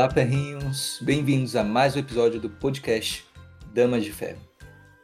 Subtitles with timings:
[0.00, 0.98] Olá, perrinhos!
[1.02, 3.22] Bem-vindos a mais um episódio do podcast
[3.74, 4.40] Damas de Ferro.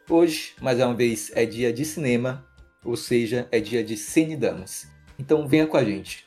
[0.09, 2.43] Hoje, mais uma vez, é dia de cinema,
[2.83, 4.87] ou seja, é dia de Cine Damas.
[5.19, 6.25] Então venha com a gente.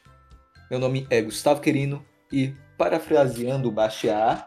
[0.70, 4.46] Meu nome é Gustavo Querino e, parafraseando o Bastiat,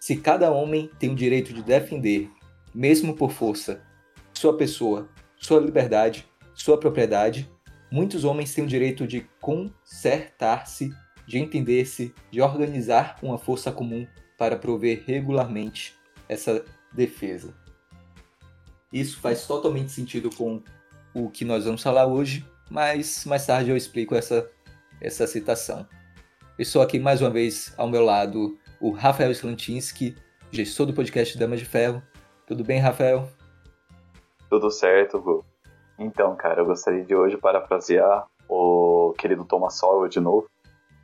[0.00, 2.28] se cada homem tem o direito de defender,
[2.74, 3.84] mesmo por força,
[4.34, 6.26] sua pessoa, sua liberdade,
[6.56, 7.48] sua propriedade,
[7.88, 10.90] muitos homens têm o direito de consertar-se
[11.26, 14.06] de entender-se, de organizar uma força comum
[14.38, 15.94] para prover regularmente
[16.28, 17.54] essa defesa.
[18.92, 20.62] Isso faz totalmente sentido com
[21.12, 24.50] o que nós vamos falar hoje, mas mais tarde eu explico essa,
[25.00, 25.86] essa citação.
[26.58, 30.16] Estou aqui mais uma vez ao meu lado o Rafael Slantinski,
[30.50, 32.02] gestor do podcast Damas de Ferro.
[32.46, 33.28] Tudo bem, Rafael?
[34.48, 35.44] Tudo certo, Gu.
[35.98, 40.48] Então, cara, eu gostaria de hoje parafrasear o querido Thomas Sowell de novo,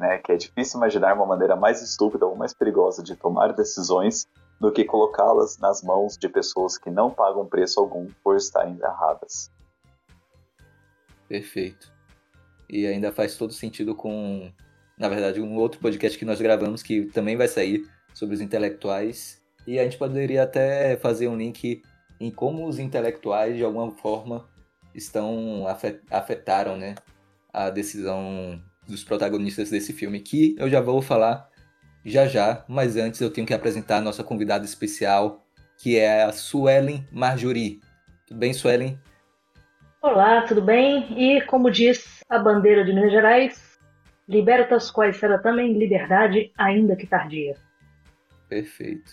[0.03, 4.27] né, que é difícil imaginar uma maneira mais estúpida ou mais perigosa de tomar decisões
[4.61, 9.49] do que colocá-las nas mãos de pessoas que não pagam preço algum por estarem erradas.
[11.29, 11.93] Perfeito.
[12.69, 14.51] E ainda faz todo sentido com,
[14.99, 19.41] na verdade, um outro podcast que nós gravamos que também vai sair sobre os intelectuais.
[19.67, 21.81] E a gente poderia até fazer um link
[22.19, 24.49] em como os intelectuais, de alguma forma,
[24.93, 25.65] estão
[26.11, 26.97] afetaram né,
[27.53, 31.51] a decisão dos protagonistas desse filme, que eu já vou falar
[32.05, 35.45] já já, mas antes eu tenho que apresentar a nossa convidada especial,
[35.79, 37.81] que é a Suelen Marjorie.
[38.27, 38.99] Tudo bem, Suelen?
[40.01, 41.07] Olá, tudo bem?
[41.17, 43.79] E como diz a bandeira de Minas Gerais,
[44.29, 47.57] libertas quais será também liberdade, ainda que tardia.
[48.49, 49.13] Perfeito.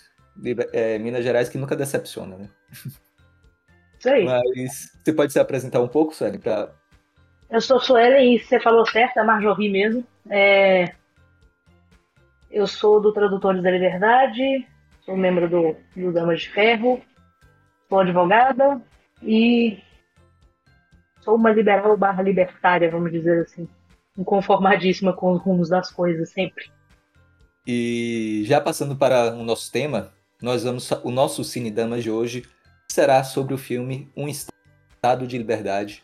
[0.72, 2.48] É, Minas Gerais que nunca decepciona, né?
[3.98, 4.24] Isso aí.
[4.24, 6.74] Mas você pode se apresentar um pouco, Suelen, para
[7.50, 10.04] eu sou Suelen e você falou certo, é Marjorie mesmo.
[10.28, 10.92] É...
[12.50, 14.66] Eu sou do Tradutores da Liberdade,
[15.04, 17.00] sou membro do, do Damas de Ferro,
[17.88, 18.80] sou advogada
[19.22, 19.78] e
[21.20, 23.68] sou uma liberal barra libertária, vamos dizer assim.
[24.18, 26.70] Inconformadíssima com os rumos das coisas, sempre.
[27.66, 30.12] E já passando para o nosso tema,
[30.42, 32.44] nós vamos o nosso Cine Damas de hoje
[32.88, 36.02] será sobre o filme Um Estado de Liberdade,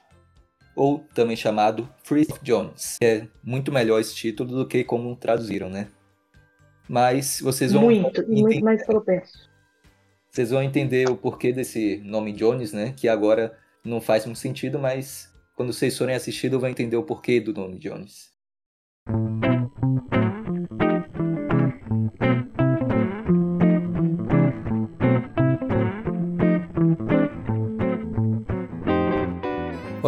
[0.76, 2.98] ou também chamado Free Jones.
[3.02, 5.88] É muito melhor esse título do que como traduziram, né?
[6.86, 9.50] Mas vocês vão muito, entender, muito mais propenso.
[10.30, 12.92] Vocês vão entender o porquê desse nome Jones, né?
[12.94, 17.40] Que agora não faz muito sentido, mas quando vocês forem assistir, vão entender o porquê
[17.40, 18.30] do nome Jones.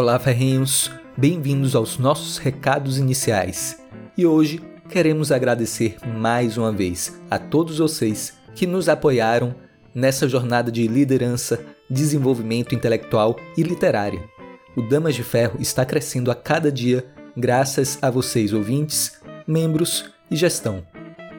[0.09, 0.91] Olá, ferrinhos!
[1.19, 3.79] Bem-vindos aos nossos recados iniciais.
[4.17, 4.59] E hoje
[4.89, 9.55] queremos agradecer mais uma vez a todos vocês que nos apoiaram
[9.95, 11.61] nessa jornada de liderança,
[11.91, 14.27] desenvolvimento intelectual e literária.
[14.75, 17.05] O Damas de Ferro está crescendo a cada dia
[17.37, 20.83] graças a vocês, ouvintes, membros e gestão.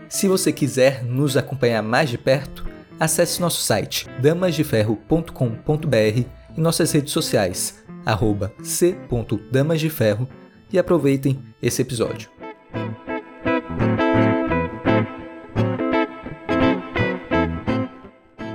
[0.07, 2.67] Se você quiser nos acompanhar mais de perto,
[2.99, 6.23] acesse nosso site damasdeferro.com.br
[6.55, 10.27] e nossas redes sociais arroba c.damasdeferro
[10.71, 12.29] e aproveitem esse episódio.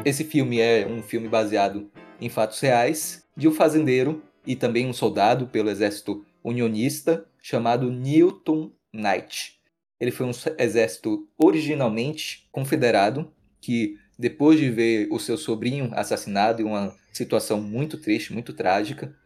[0.04, 1.91] Esse filme é um filme baseado
[2.21, 8.71] em fatos reais de um fazendeiro e também um soldado pelo exército unionista chamado Newton
[8.93, 9.59] Knight.
[9.99, 16.65] Ele foi um exército originalmente confederado que depois de ver o seu sobrinho assassinado em
[16.65, 19.16] uma situação muito triste, muito trágica,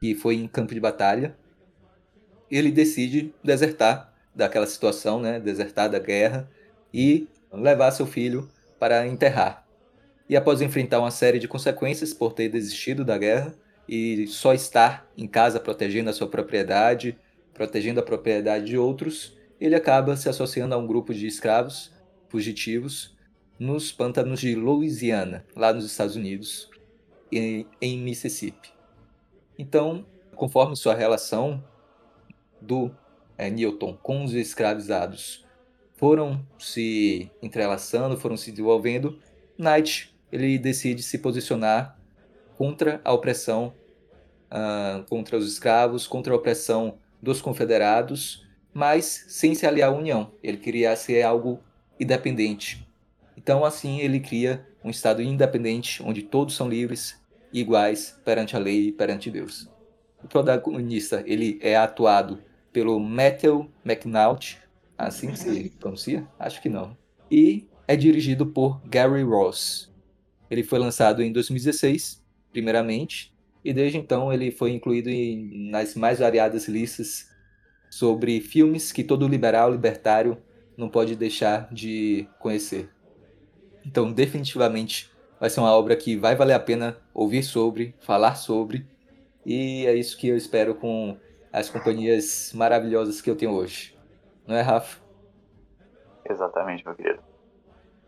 [0.00, 1.36] que foi em campo de batalha,
[2.50, 6.48] ele decide desertar daquela situação, né, desertar da guerra
[6.92, 8.48] e levar seu filho
[8.78, 9.66] para enterrar.
[10.28, 13.54] E após enfrentar uma série de consequências por ter desistido da guerra
[13.88, 17.18] e só estar em casa protegendo a sua propriedade,
[17.54, 21.90] protegendo a propriedade de outros, ele acaba se associando a um grupo de escravos
[22.28, 23.16] fugitivos
[23.58, 26.70] nos pântanos de Louisiana, lá nos Estados Unidos,
[27.32, 28.77] em Mississippi.
[29.58, 30.06] Então,
[30.36, 31.62] conforme sua relação
[32.60, 32.90] do
[33.36, 35.44] é, Newton com os escravizados
[35.94, 39.18] foram se entrelaçando, foram se desenvolvendo,
[39.58, 41.98] Knight ele decide se posicionar
[42.56, 43.74] contra a opressão,
[44.46, 50.30] uh, contra os escravos, contra a opressão dos confederados, mas sem se aliar à União.
[50.42, 51.60] Ele queria ser algo
[51.98, 52.86] independente.
[53.36, 57.20] Então, assim, ele cria um Estado independente, onde todos são livres,
[57.52, 59.70] iguais perante a lei e perante Deus.
[60.22, 62.42] O protagonista ele é atuado
[62.72, 64.58] pelo Matthew McNaught,
[64.98, 66.26] Assim que se pronuncia?
[66.36, 66.96] Acho que não.
[67.30, 69.88] E é dirigido por Gary Ross.
[70.50, 73.32] Ele foi lançado em 2016, primeiramente,
[73.64, 77.30] e desde então ele foi incluído em, nas mais variadas listas
[77.88, 80.36] sobre filmes que todo liberal libertário
[80.76, 82.90] não pode deixar de conhecer.
[83.86, 88.86] Então, definitivamente, vai ser uma obra que vai valer a pena ouvir sobre, falar sobre,
[89.44, 91.16] e é isso que eu espero com
[91.52, 93.96] as companhias maravilhosas que eu tenho hoje.
[94.46, 94.98] Não é, Rafa?
[96.28, 97.22] Exatamente, meu querido.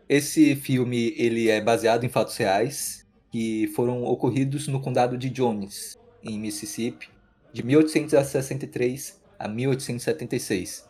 [0.07, 5.97] Esse filme ele é baseado em fatos reais que foram ocorridos no condado de Jones,
[6.21, 7.09] em Mississippi,
[7.53, 10.89] de 1863 a 1876.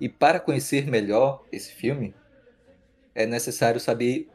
[0.00, 2.14] E para conhecer melhor esse filme,
[3.14, 4.28] é necessário saber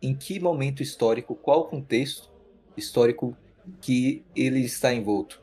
[0.00, 2.30] em que momento histórico, qual contexto
[2.76, 3.36] histórico
[3.80, 5.42] que ele está envolto.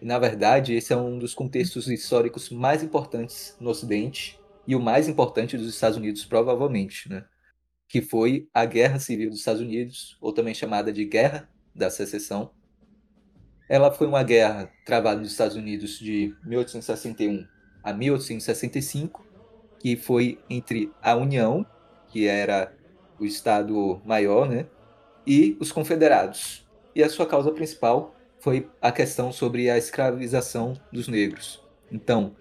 [0.00, 4.80] E, na verdade, esse é um dos contextos históricos mais importantes no Ocidente e o
[4.80, 7.24] mais importante dos Estados Unidos, provavelmente, né?
[7.88, 12.50] que foi a Guerra Civil dos Estados Unidos, ou também chamada de Guerra da Secessão.
[13.68, 17.46] Ela foi uma guerra travada nos Estados Unidos de 1861
[17.82, 19.24] a 1865,
[19.78, 21.64] que foi entre a União,
[22.08, 22.74] que era
[23.18, 24.66] o Estado maior, né,
[25.26, 26.66] e os Confederados.
[26.94, 31.62] E a sua causa principal foi a questão sobre a escravização dos negros.
[31.90, 32.36] Então,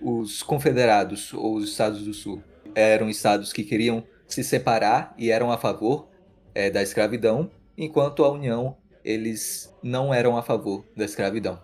[0.00, 2.42] os Confederados, ou os Estados do Sul,
[2.74, 6.08] eram estados que queriam se separar e eram a favor
[6.54, 11.58] é, da escravidão, enquanto a União eles não eram a favor da escravidão.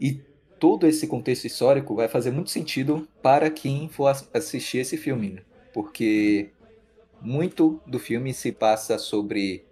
[0.00, 0.20] E
[0.58, 5.42] todo esse contexto histórico vai fazer muito sentido para quem for assistir esse filme, né?
[5.72, 6.50] porque
[7.24, 9.64] muito do filme se passa sobre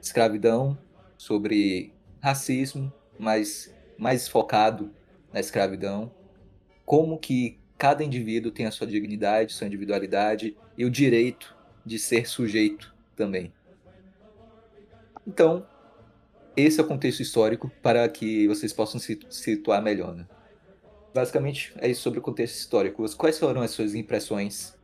[0.00, 0.76] escravidão,
[1.18, 4.90] sobre racismo, mas mais focado
[5.32, 6.10] na escravidão,
[6.84, 11.54] como que cada indivíduo tem a sua dignidade, sua individualidade e o direito
[11.84, 13.52] de ser sujeito também.
[15.26, 15.66] Então,
[16.56, 20.14] esse é o contexto histórico para que vocês possam se situar melhor.
[20.14, 20.26] Né?
[21.14, 23.04] Basicamente, é isso sobre o contexto histórico.
[23.16, 24.74] Quais foram as suas impressões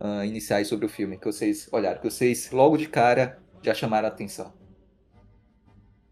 [0.00, 4.06] uh, iniciais sobre o filme que vocês olharam, que vocês logo de cara já chamaram
[4.06, 4.52] a atenção?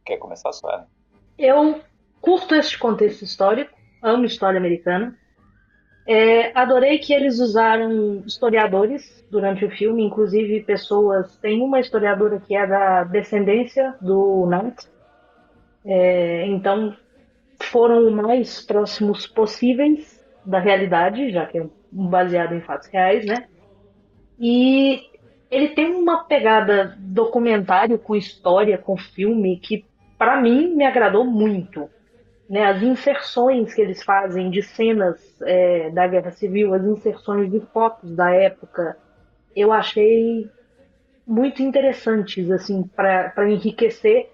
[0.05, 0.88] Quer começar, Suela?
[1.38, 1.81] Eu
[2.20, 5.17] curto esse contexto histórico, amo história americana.
[6.06, 11.37] É, adorei que eles usaram historiadores durante o filme, inclusive pessoas.
[11.37, 14.88] Tem uma historiadora que é da descendência do Knight,
[15.84, 16.96] é, então
[17.61, 23.46] foram o mais próximos possíveis da realidade, já que é baseado em fatos reais, né?
[24.38, 25.02] E
[25.50, 29.84] ele tem uma pegada documentário com história, com filme, que
[30.19, 31.88] para mim me agradou muito
[32.52, 37.61] né, as inserções que eles fazem de cenas é, da Guerra Civil, as inserções de
[37.73, 38.96] fotos da época,
[39.56, 40.50] eu achei
[41.26, 44.31] muito interessantes assim para enriquecer.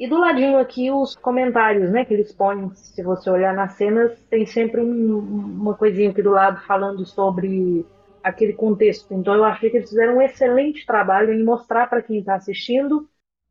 [0.00, 4.18] E do ladinho aqui os comentários, né, que eles põem, se você olhar nas cenas,
[4.28, 7.86] tem sempre um, uma coisinha aqui do lado falando sobre
[8.22, 9.12] aquele contexto.
[9.12, 13.08] Então eu achei que eles fizeram um excelente trabalho em mostrar para quem está assistindo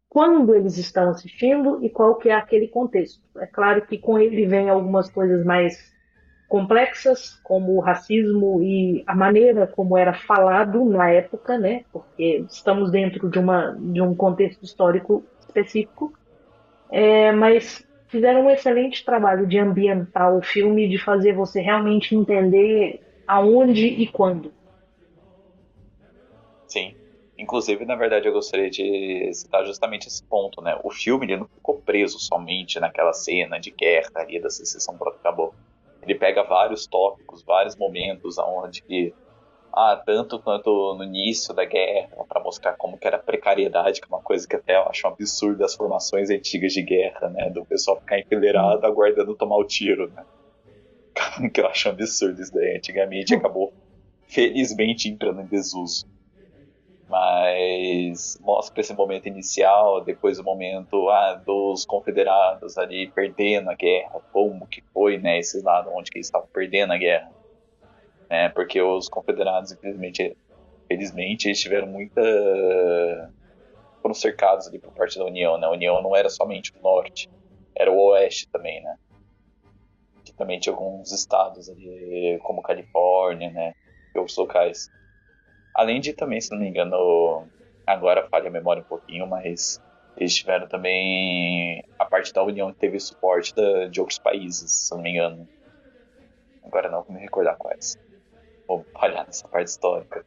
[0.09, 3.21] quando eles estão assistindo e qual que é aquele contexto.
[3.37, 5.93] É claro que com ele vem algumas coisas mais
[6.49, 11.85] complexas, como o racismo e a maneira como era falado na época, né?
[11.93, 16.11] Porque estamos dentro de, uma, de um contexto histórico específico.
[16.91, 22.99] É, mas fizeram um excelente trabalho de ambientar o filme, de fazer você realmente entender
[23.27, 24.51] aonde e quando.
[26.69, 26.93] Sim.
[27.37, 30.77] Inclusive, na verdade, eu gostaria de citar justamente esse ponto, né?
[30.83, 35.17] O filme ele não ficou preso somente naquela cena de guerra ali da secessão pronto
[35.17, 35.55] acabou.
[36.03, 39.13] Ele pega vários tópicos, vários momentos onde
[39.73, 44.07] ah, tanto quanto no início da guerra, para mostrar como que era a precariedade, que
[44.11, 47.49] é uma coisa que até eu acho um absurdo as formações antigas de guerra, né?
[47.51, 50.23] Do pessoal ficar enfileirado aguardando tomar o tiro, né?
[51.53, 52.77] que eu acho um absurdo isso daí.
[52.77, 53.71] Antigamente acabou,
[54.27, 56.03] felizmente, entrando em desuso
[57.09, 64.21] mas mostra esse momento inicial, depois o momento ah, dos confederados ali perdendo a guerra,
[64.31, 67.31] como que foi, né, esses lados onde que eles estavam perdendo a guerra,
[68.29, 70.37] né, porque os confederados, infelizmente,
[70.87, 72.21] felizmente, eles tiveram muita
[74.03, 77.27] foram cercados ali por parte da União, né, a União não era somente o Norte,
[77.75, 78.95] era o Oeste também, né,
[80.23, 83.73] que também tinha alguns estados ali, como Califórnia, né,
[84.13, 84.91] e outros locais
[85.79, 87.47] Além de também, se não me engano,
[87.87, 89.79] agora falha a memória um pouquinho, mas
[90.17, 94.93] eles tiveram também a parte da União que teve suporte da, de outros países, se
[94.93, 95.47] não me engano.
[96.65, 97.97] Agora não vou me recordar quais.
[98.67, 100.25] Vou falhar nessa parte histórica.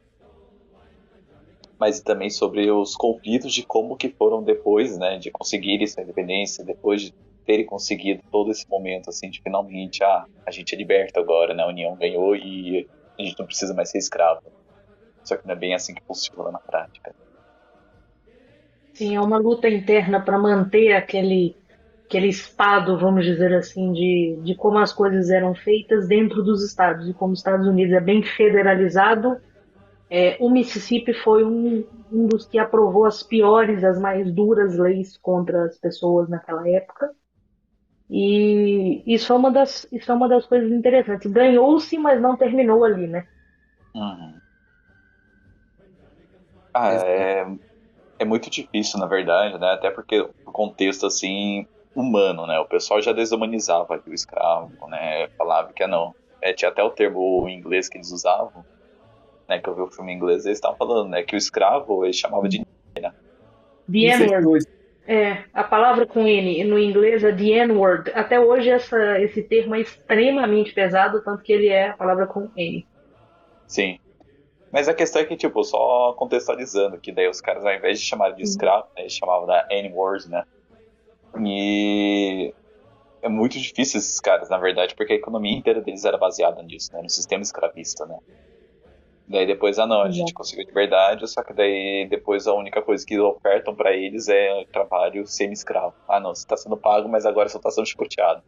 [1.77, 6.65] Mas também sobre os conflitos de como que foram depois, né, de conseguirem sua independência,
[6.65, 7.13] depois de
[7.45, 11.61] terem conseguido todo esse momento, assim, de finalmente, ah, a gente é liberto agora, né,
[11.61, 14.41] a União ganhou e a gente não precisa mais ser escravo.
[15.23, 17.13] Só que não é bem assim que funciona na prática.
[18.93, 21.55] Sim, é uma luta interna para manter aquele
[22.13, 27.09] aquele espado, vamos dizer assim, de, de como as coisas eram feitas dentro dos estados.
[27.09, 29.37] E como os Estados Unidos é bem federalizado,
[30.09, 35.17] é, o Mississippi foi um, um dos que aprovou as piores, as mais duras leis
[35.17, 37.09] contra as pessoas naquela época.
[38.07, 41.31] E isso é uma das, isso é uma das coisas interessantes.
[41.31, 43.25] Ganhou-se, mas não terminou ali, né?
[43.95, 44.42] Uhum.
[46.73, 47.45] Ah, é,
[48.19, 49.71] é muito difícil, na verdade, né?
[49.73, 52.59] Até porque o contexto, assim, humano, né?
[52.59, 55.27] O pessoal já desumanizava o escravo, né?
[55.37, 56.15] Falava que não.
[56.41, 58.65] É, tinha até o termo em inglês que eles usavam,
[59.47, 59.59] né?
[59.59, 61.23] Que eu vi o filme em inglês, eles estavam falando, né?
[61.23, 62.65] Que o escravo eles chamavam de
[62.99, 63.13] né?
[63.91, 64.65] The N-word.
[65.05, 68.11] É, a palavra com N no inglês é the N-word.
[68.13, 72.49] Até hoje essa, esse termo é extremamente pesado, tanto que ele é a palavra com
[72.55, 72.85] N.
[73.67, 73.99] Sim.
[74.73, 78.07] Mas a questão é que, tipo, só contextualizando, que daí os caras, ao invés de
[78.07, 80.43] chamar de escravo, né, eles chamavam da N-word, né?
[81.39, 82.51] E
[83.21, 86.91] é muito difícil esses caras, na verdade, porque a economia inteira deles era baseada nisso,
[86.91, 87.03] né?
[87.03, 88.17] No sistema escravista, né?
[89.27, 92.81] Daí depois, ah não, a gente conseguiu de verdade, só que daí depois a única
[92.81, 95.93] coisa que ofertam para eles é trabalho semi-escravo.
[96.07, 98.41] Ah não, você tá sendo pago, mas agora você tá sendo chicoteado.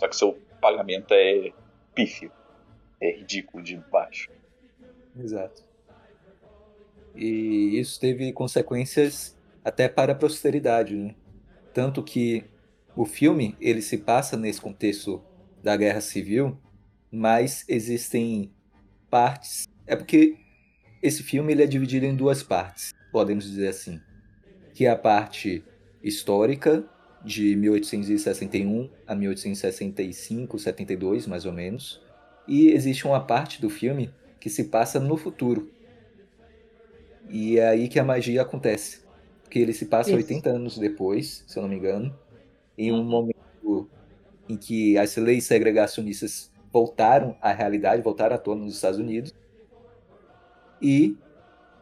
[0.00, 1.52] Só que seu pagamento é
[1.94, 2.32] pífio.
[3.00, 4.28] É ridículo de baixo.
[5.18, 5.64] Exato.
[7.14, 11.14] E isso teve consequências até para a posteridade, né?
[11.72, 12.44] Tanto que
[12.96, 15.22] o filme ele se passa nesse contexto
[15.62, 16.58] da guerra civil,
[17.10, 18.52] mas existem
[19.08, 19.66] partes.
[19.86, 20.36] É porque
[21.02, 24.00] esse filme ele é dividido em duas partes, podemos dizer assim,
[24.74, 25.64] que é a parte
[26.02, 26.88] histórica
[27.24, 32.00] de 1861 a 1865, 72 mais ou menos,
[32.48, 34.10] e existe uma parte do filme
[34.40, 35.70] que se passa no futuro.
[37.28, 39.00] E é aí que a magia acontece
[39.50, 40.16] que ele se passa Isso.
[40.16, 42.16] 80 anos depois, se eu não me engano,
[42.78, 43.88] em um momento
[44.48, 49.34] em que as leis segregacionistas voltaram à realidade, voltaram à tona nos Estados Unidos.
[50.80, 51.16] E,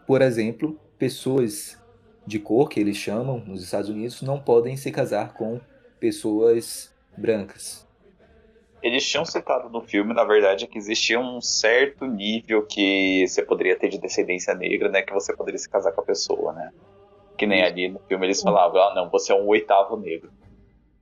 [0.07, 1.79] por exemplo, pessoas
[2.27, 5.61] de cor, que eles chamam nos Estados Unidos, não podem se casar com
[6.00, 7.88] pessoas brancas.
[8.82, 13.76] Eles tinham citado no filme, na verdade, que existia um certo nível que você poderia
[13.76, 15.02] ter de descendência negra, né?
[15.02, 16.70] Que você poderia se casar com a pessoa, né?
[17.37, 20.30] Que nem ali no filme eles falavam, ah, não, você é um oitavo negro.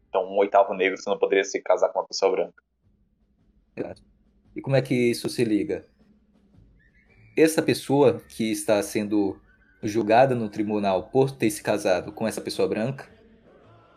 [0.09, 2.63] Então, um oitavo negro você não poderia se casar com uma pessoa branca.
[4.55, 5.85] E como é que isso se liga?
[7.37, 9.39] Essa pessoa que está sendo
[9.83, 13.07] julgada no tribunal por ter se casado com essa pessoa branca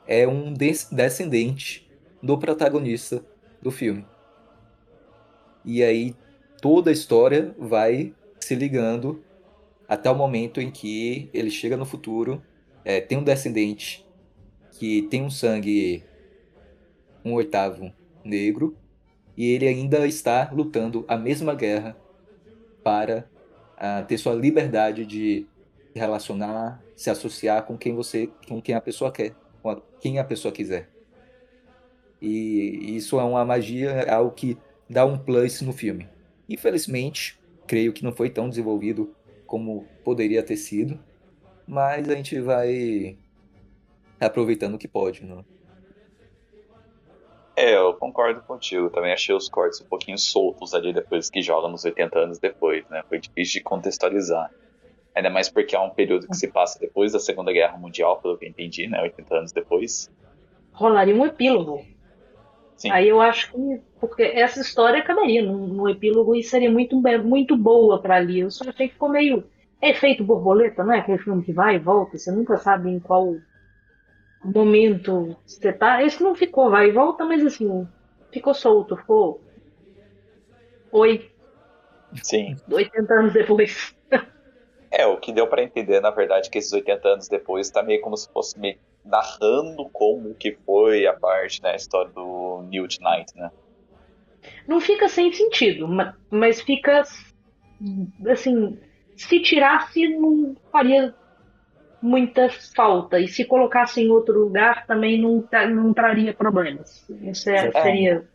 [0.05, 1.89] é um descendente
[2.21, 3.23] do protagonista
[3.61, 4.05] do filme.
[5.65, 6.15] E aí
[6.61, 9.23] toda a história vai se ligando
[9.87, 12.41] até o momento em que ele chega no futuro,
[12.85, 14.05] é, tem um descendente
[14.71, 16.03] que tem um sangue
[17.23, 17.91] um oitavo
[18.23, 18.77] negro
[19.35, 21.97] e ele ainda está lutando a mesma guerra
[22.83, 23.29] para
[23.75, 25.47] uh, ter sua liberdade de
[25.93, 30.23] relacionar, se associar com quem você, com quem a pessoa quer, com a, quem a
[30.23, 30.89] pessoa quiser.
[32.21, 34.57] E isso é uma magia, é algo que
[34.89, 36.07] dá um plus no filme.
[36.47, 40.99] Infelizmente, creio que não foi tão desenvolvido como poderia ter sido,
[41.67, 43.17] mas a gente vai
[44.19, 45.43] aproveitando o que pode, né?
[47.55, 48.89] É, eu concordo contigo.
[48.89, 52.87] Também achei os cortes um pouquinho soltos ali depois que joga nos 80 anos depois,
[52.89, 53.03] né?
[53.09, 54.49] Foi difícil de contextualizar.
[55.13, 58.37] Ainda mais porque é um período que se passa depois da Segunda Guerra Mundial, pelo
[58.37, 59.01] que eu entendi, né?
[59.01, 60.09] 80 anos depois.
[60.71, 61.85] Rolaria um epílogo.
[62.79, 62.91] Sim.
[62.91, 63.81] Aí eu acho que.
[63.99, 66.95] Porque essa história caberia no, no epílogo e seria muito,
[67.25, 68.39] muito boa para ali.
[68.39, 69.43] Eu só achei que ficou meio.
[69.81, 70.99] Efeito borboleta, não é?
[70.99, 73.35] Aquele filme que vai e volta, você nunca sabe em qual
[74.43, 76.03] momento você tá.
[76.03, 77.87] Esse não ficou, vai e volta, mas assim,
[78.31, 79.41] ficou solto, ficou.
[80.91, 81.29] Oi.
[82.23, 82.55] Sim.
[82.69, 83.95] 80 anos depois.
[84.91, 88.01] É, o que deu para entender, na verdade, que esses 80 anos depois tá meio
[88.01, 88.77] como se fosse meio
[89.09, 93.51] narrando como que foi a parte, né, a história do Newt Knight, né?
[94.67, 95.87] Não fica sem sentido,
[96.29, 97.03] mas fica
[98.29, 98.79] assim,
[99.15, 101.13] se tirasse não faria
[102.01, 107.05] muita falta e se colocasse em outro lugar também não, não traria problemas.
[107.21, 107.81] Isso é, é.
[107.81, 108.27] seria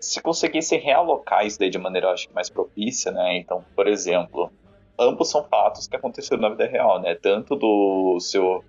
[0.00, 3.36] se conseguissem realocar isso daí de maneira, acho, mais propícia, né?
[3.36, 4.50] Então, por exemplo,
[4.98, 7.14] ambos são fatos que aconteceram na vida real, né?
[7.14, 8.64] Tanto do seu,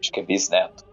[0.00, 0.84] acho que é bisneto,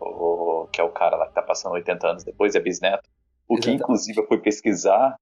[0.00, 3.08] o, que é o cara lá que tá passando 80 anos depois, é bisneto.
[3.48, 3.78] O Exatamente.
[3.78, 5.16] que, inclusive, eu fui pesquisar,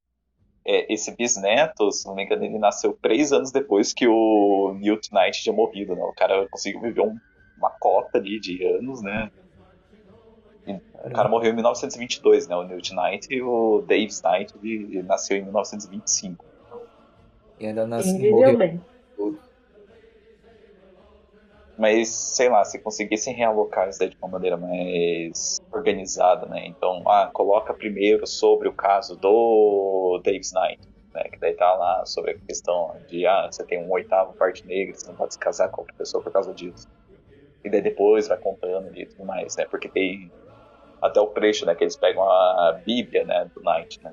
[0.64, 5.10] é, esse bisneto, se não me engano, ele nasceu três anos depois que o Newt
[5.12, 6.02] Knight tinha morrido, né?
[6.02, 7.16] O cara conseguiu viver um,
[7.56, 9.30] uma cota ali de anos, né?
[11.04, 12.56] O cara morreu em 1922, né?
[12.56, 16.44] O Newt Knight e o Dave Knight ele nasceu em 1925.
[17.60, 18.32] E ainda nasceu.
[18.32, 18.80] Morreu bem.
[21.78, 26.66] Mas, sei lá, se conseguissem realocar isso de uma maneira mais organizada, né?
[26.66, 30.80] Então, ah, coloca primeiro sobre o caso do Dave Knight,
[31.14, 31.24] né?
[31.24, 34.94] Que daí tá lá sobre a questão de, ah, você tem um oitavo parte negra,
[34.94, 36.86] você não pode se casar com outra pessoa por causa disso.
[37.64, 39.66] E daí depois vai contando e tudo mais, né?
[39.70, 40.32] Porque tem
[41.02, 44.12] até o trecho, né, que eles pegam a Bíblia, né, do Knight, né,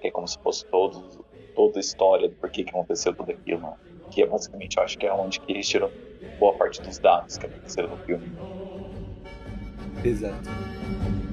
[0.00, 3.60] que é como se fosse todo, toda a história do porquê que aconteceu tudo aquilo,
[3.62, 3.74] né,
[4.16, 5.90] que é basicamente, eu acho que é onde que eles tiram
[6.38, 8.32] boa parte dos dados que aconteceram no filme.
[10.02, 10.48] Exato.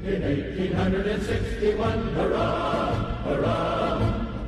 [0.03, 1.79] In 1861,
[2.13, 4.01] hurrah, hurrah,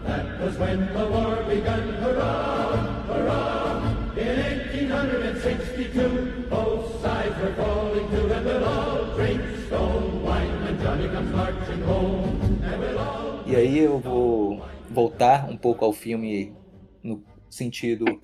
[0.06, 2.75] that was when the war began, hurrah,
[3.08, 3.80] hurrah.
[4.18, 4.36] In
[4.84, 11.32] 1862, both sides were falling to and we'll all drink stone wine and Johnny comes
[11.34, 12.60] marching home.
[12.65, 13.44] And we'll all...
[13.48, 16.54] E aí eu vou voltar um pouco ao filme
[17.01, 17.24] no
[17.55, 18.21] sentido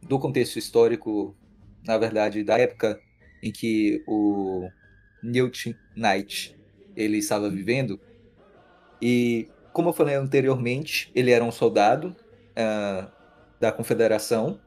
[0.00, 1.36] do contexto histórico,
[1.84, 3.00] na verdade, da época
[3.42, 4.68] em que o
[5.22, 6.56] Newt Knight
[6.96, 8.00] ele estava vivendo.
[9.00, 12.14] E como eu falei anteriormente, ele era um soldado
[12.50, 13.10] uh,
[13.58, 14.60] da Confederação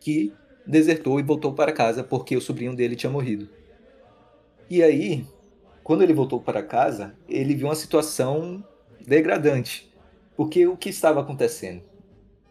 [0.00, 0.32] que
[0.66, 3.48] desertou e voltou para casa porque o sobrinho dele tinha morrido.
[4.70, 5.26] E aí,
[5.82, 8.64] quando ele voltou para casa, ele viu uma situação
[9.06, 9.90] degradante.
[10.36, 11.82] Porque o que estava acontecendo?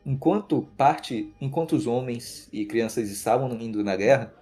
[0.08, 4.34] Enquanto parte, enquanto os homens e crianças estavam indo na guerra,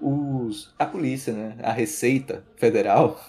[0.00, 3.24] os, a polícia, né, a Receita Federal,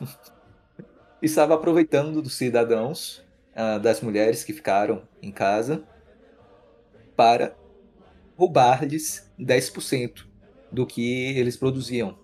[1.21, 5.87] estava aproveitando dos cidadãos, uh, das mulheres que ficaram em casa,
[7.15, 7.55] para
[8.35, 10.27] roubar-lhes 10%
[10.71, 12.17] do que eles produziam.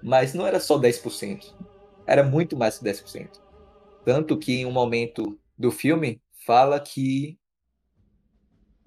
[0.00, 1.52] Mas não era só 10%,
[2.06, 3.40] era muito mais que 10%.
[4.04, 7.39] Tanto que em um momento do filme fala que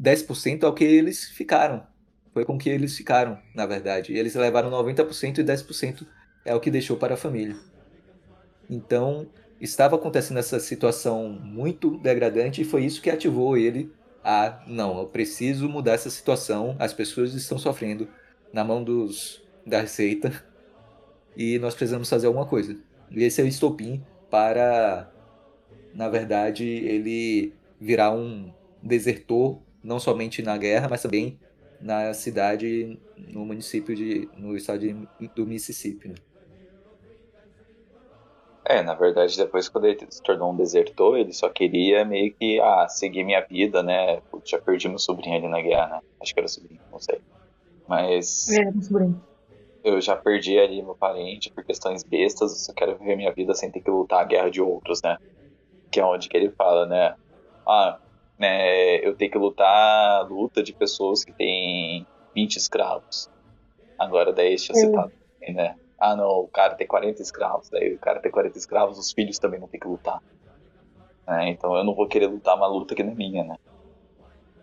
[0.03, 1.87] 10% é o que eles ficaram.
[2.33, 4.13] Foi com que eles ficaram, na verdade.
[4.13, 6.05] Eles levaram 90% e 10%
[6.43, 7.55] é o que deixou para a família.
[8.69, 9.27] Então,
[9.61, 13.91] estava acontecendo essa situação muito degradante e foi isso que ativou ele
[14.23, 18.07] a não, eu preciso mudar essa situação, as pessoas estão sofrendo
[18.53, 20.43] na mão dos da Receita
[21.35, 22.77] e nós precisamos fazer alguma coisa.
[23.11, 25.11] E esse é o estopim para,
[25.93, 31.37] na verdade, ele virar um desertor, não somente na guerra, mas também
[31.79, 36.09] na cidade, no município de, no estado de, do Mississippi.
[36.09, 36.15] Né?
[38.65, 42.59] É, na verdade, depois quando ele se tornou um desertor, ele só queria meio que,
[42.61, 44.21] ah, seguir minha vida, né?
[44.31, 45.99] Putz, já perdi meu sobrinho ali na guerra, né?
[46.21, 47.19] Acho que era sobrinho, não sei.
[47.85, 48.47] Mas.
[48.49, 49.21] É, sobrinho.
[49.83, 53.53] Eu já perdi ali meu parente por questões bestas, eu só quero viver minha vida
[53.53, 55.17] sem ter que lutar a guerra de outros, né?
[55.91, 57.15] Que é onde que ele fala, né?
[57.67, 57.99] Ah,
[58.43, 63.29] né, eu tenho que lutar a luta de pessoas que têm 20 escravos.
[63.97, 65.09] Agora, daí, deixa eu citar,
[65.47, 65.77] né?
[65.97, 69.39] ah não, o cara tem 40 escravos, daí o cara tem 40 escravos, os filhos
[69.39, 70.21] também não tem que lutar.
[71.25, 73.55] É, então eu não vou querer lutar uma luta que não é minha, né?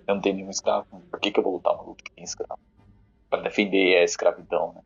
[0.07, 2.25] Eu não tenho nenhum escravo, por que, que eu vou lutar uma luta que tem
[2.25, 2.61] escravo?
[3.31, 4.83] Pra defender a escravidão, né?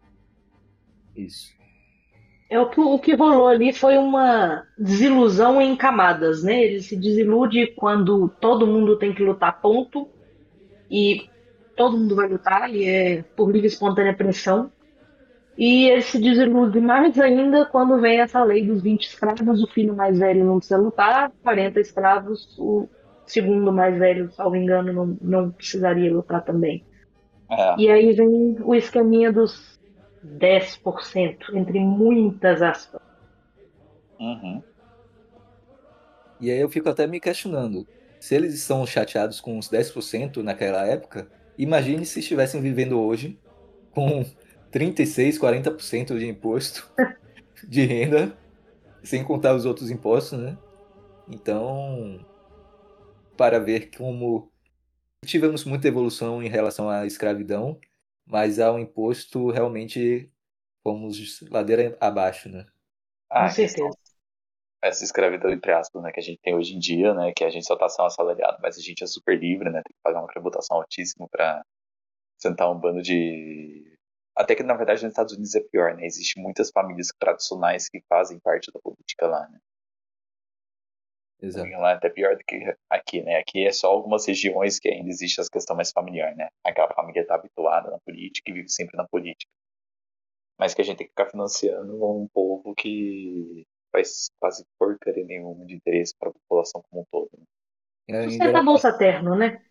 [1.17, 1.53] Isso.
[2.51, 6.63] É o que, o que rolou ali foi uma desilusão em camadas, né?
[6.63, 10.09] Ele se desilude quando todo mundo tem que lutar ponto
[10.91, 11.29] e
[11.75, 14.71] todo mundo vai lutar e é por livre e espontânea pressão.
[15.57, 19.95] E ele se desilude mais ainda quando vem essa lei dos 20 escravos, o filho
[19.95, 22.89] mais velho não precisa lutar, 40 escravos, o
[23.25, 26.85] segundo mais velho, salvo engano, não, não precisaria lutar também.
[27.51, 27.75] É.
[27.79, 29.74] E aí vem o esqueminha dos
[30.25, 33.01] 10%, entre muitas aspas.
[34.19, 34.63] Uhum.
[36.41, 37.87] E aí eu fico até me questionando,
[38.19, 43.39] se eles estão chateados com os 10% naquela época, imagine se estivessem vivendo hoje
[43.91, 44.25] com
[44.71, 46.91] 36, 40% de imposto
[47.69, 48.37] de renda,
[49.03, 50.59] sem contar os outros impostos, né?
[51.29, 52.25] Então,
[53.37, 54.51] para ver como
[55.25, 57.79] tivemos muita evolução em relação à escravidão,
[58.27, 60.31] mas ao imposto realmente
[60.83, 62.67] fomos ladeira abaixo, né?
[63.31, 63.91] Ah, a questão,
[64.83, 67.51] essa escravidão, entre aspas, né, que a gente tem hoje em dia, né, que a
[67.51, 70.21] gente só tá sendo assalariado, mas a gente é super livre, né, tem que pagar
[70.21, 71.65] uma tributação altíssima para
[72.39, 73.97] sentar um bando de...
[74.37, 78.03] Até que, na verdade, nos Estados Unidos é pior, né, existem muitas famílias tradicionais que
[78.09, 79.59] fazem parte da política lá, né.
[81.41, 81.69] Exato.
[81.71, 85.09] Lá é até pior do que aqui, né, aqui é só algumas regiões que ainda
[85.09, 88.97] existe essa questão mais familiar, né, aquela família tá habituada na política e vive sempre
[88.97, 89.51] na política.
[90.59, 95.65] Mas que a gente tem que ficar financiando um povo que faz quase porcaria nenhuma
[95.67, 97.31] de interesse para a população como um todo.
[97.37, 97.45] Né?
[98.25, 99.65] É, Sustenta a Bolsa Terno, né?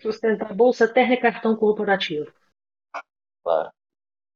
[0.00, 2.32] Sustenta a Bolsa Terno e cartão corporativo.
[3.42, 3.70] Claro.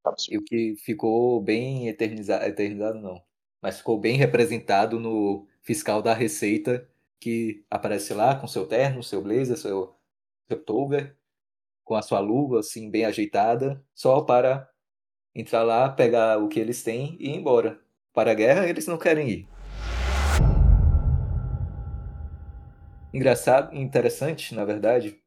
[0.05, 0.41] E Absurdo.
[0.41, 3.23] o que ficou bem eternizado, eternizado não,
[3.61, 6.87] mas ficou bem representado no fiscal da Receita,
[7.19, 9.95] que aparece lá com seu terno, seu blazer, seu,
[10.47, 10.63] seu
[11.83, 14.69] com a sua luva assim bem ajeitada, só para
[15.33, 17.79] entrar lá, pegar o que eles têm e ir embora.
[18.13, 19.47] Para a guerra eles não querem ir.
[23.13, 25.19] Engraçado, interessante, na verdade,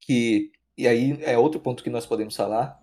[0.00, 2.80] que e aí é outro ponto que nós podemos falar,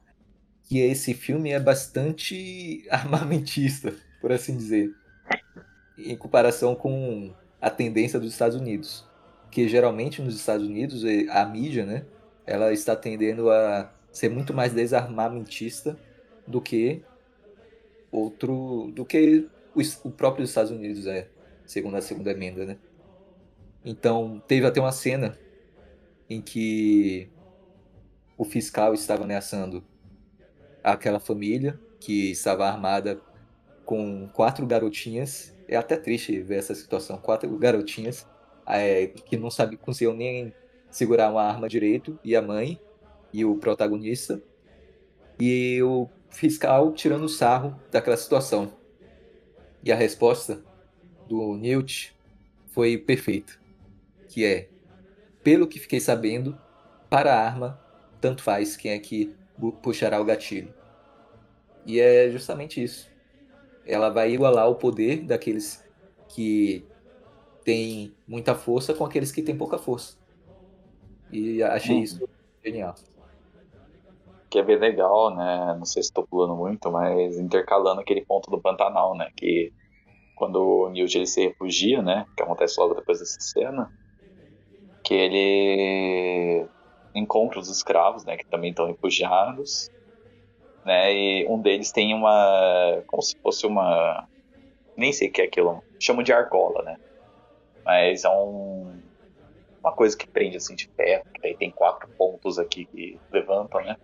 [0.64, 4.94] que esse filme é bastante armamentista, por assim dizer,
[5.98, 9.10] em comparação com a tendência dos Estados Unidos,
[9.52, 12.08] que geralmente nos Estados Unidos a mídia, né,
[12.46, 16.02] ela está tendendo a ser muito mais desarmamentista
[16.48, 17.08] do que
[18.12, 21.32] outro, do que o, es- o próprio Estados Unidos é,
[21.66, 22.80] segundo a segunda emenda, né?
[23.84, 25.40] Então teve até uma cena
[26.30, 27.34] em que
[28.38, 29.86] o fiscal estava ameaçando
[30.84, 33.24] aquela família que estava armada
[33.86, 35.55] com quatro garotinhas.
[35.68, 37.18] É até triste ver essa situação.
[37.18, 38.28] Quatro garotinhas
[38.68, 40.54] é, que não sabe, conseguiam nem
[40.90, 42.20] segurar uma arma direito.
[42.24, 42.80] E a mãe
[43.34, 44.42] e o protagonista.
[45.40, 48.74] E o fiscal tirando sarro daquela situação.
[49.84, 50.64] E a resposta
[51.28, 52.16] do Newt
[52.68, 53.54] foi perfeita.
[54.28, 54.70] Que é,
[55.44, 56.58] pelo que fiquei sabendo,
[57.10, 57.80] para a arma,
[58.20, 59.36] tanto faz quem é que
[59.82, 60.74] puxará o gatilho.
[61.86, 63.10] E é justamente isso.
[63.86, 65.86] Ela vai igualar o poder daqueles
[66.30, 66.88] que
[67.64, 70.18] têm muita força com aqueles que têm pouca força.
[71.30, 72.04] E achei Uhum.
[72.04, 72.30] isso
[72.64, 72.96] genial.
[74.50, 75.76] Que é bem legal, né?
[75.78, 79.30] Não sei se estou pulando muito, mas intercalando aquele ponto do Pantanal, né?
[79.36, 79.72] Que
[80.36, 82.26] quando o Newt ele se refugia, né?
[82.38, 83.92] Que acontece logo depois dessa cena,
[85.04, 86.68] que ele
[87.14, 88.38] encontra os escravos, né?
[88.38, 89.90] Que também estão refugiados,
[90.86, 91.14] né?
[91.14, 94.28] E um deles tem uma, como se fosse uma,
[94.98, 96.98] nem sei o que é aquilo, chamam de argola, né?
[97.84, 99.02] Mas é um
[99.86, 103.82] uma coisa que prende assim de ferro, que daí tem quatro pontos aqui que levantam,
[103.84, 103.96] né?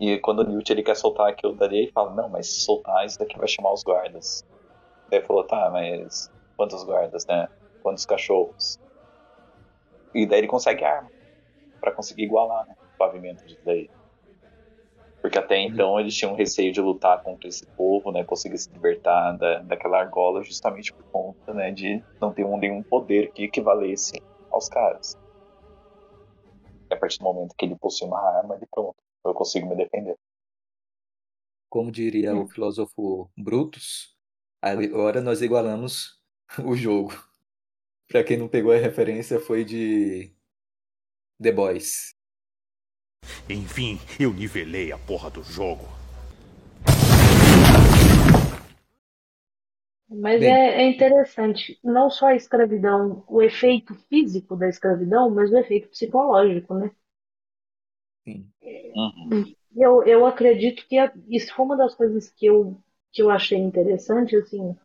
[0.00, 3.06] E quando o Newt ele quer soltar aquilo dali, ele fala, não, mas se soltar
[3.06, 4.42] isso daqui vai chamar os guardas.
[5.08, 7.46] Daí ele falou, tá, mas quantos guardas, né?
[7.82, 8.76] Quantos cachorros?
[10.14, 11.10] E daí ele consegue arma
[11.80, 12.74] pra conseguir igualar, né?
[12.94, 13.88] O pavimento disso daí.
[15.20, 18.24] Porque até então eles tinham receio de lutar contra esse povo, né?
[18.24, 21.70] Conseguir se libertar da, daquela argola justamente por conta, né?
[21.70, 25.14] De não ter um, nenhum poder que equivalesse aos caras.
[26.90, 28.96] E a partir do momento que ele possui uma arma, ele pronto.
[29.24, 30.16] Eu consigo me defender.
[31.68, 34.16] Como diria o filósofo Brutus,
[34.60, 36.18] agora nós igualamos
[36.64, 37.12] o jogo.
[38.08, 40.34] Pra quem não pegou a referência, foi de
[41.40, 42.12] The Boys.
[43.50, 45.86] Enfim, eu nivelei a porra do jogo.
[50.10, 50.50] Mas Bem.
[50.52, 55.88] é, é interessante, não só a escravidão, o efeito físico da escravidão, mas o efeito
[55.88, 56.90] psicológico, né?
[58.24, 58.52] Sim.
[58.94, 59.54] Uhum.
[59.76, 62.76] Eu, eu acredito que a- isso foi uma das coisas que eu,
[63.12, 64.76] que eu achei interessante, assim,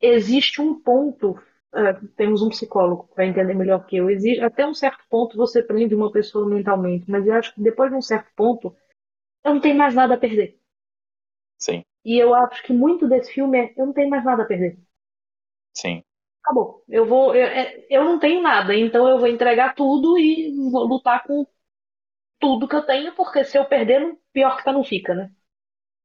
[0.00, 1.40] existe um ponto,
[1.72, 5.62] ah, temos um psicólogo para entender melhor que eu, existe, até um certo ponto você
[5.62, 8.74] prende uma pessoa mentalmente, mas eu acho que depois de um certo ponto,
[9.44, 10.58] eu não tenho mais nada a perder.
[11.58, 14.46] Sim, E eu acho que muito desse filme é, eu não tenho mais nada a
[14.46, 14.76] perder.
[15.72, 16.02] sim.
[16.42, 16.82] Acabou.
[16.88, 20.84] Eu vou, eu, é- eu não tenho nada, então eu vou entregar tudo e vou
[20.86, 21.46] lutar com
[22.40, 25.32] tudo que eu tenho, porque se eu perder, pior que tá não fica, né?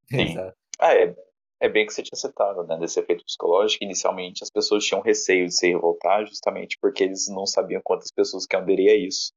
[0.05, 0.41] Sim.
[0.41, 0.57] Exato.
[0.79, 1.15] Ah, é,
[1.63, 2.77] é bem que você tinha citado, né?
[2.77, 3.85] Desse efeito psicológico.
[3.85, 8.45] Inicialmente as pessoas tinham receio de se revoltar justamente porque eles não sabiam quantas pessoas
[8.45, 9.31] que aderir a isso.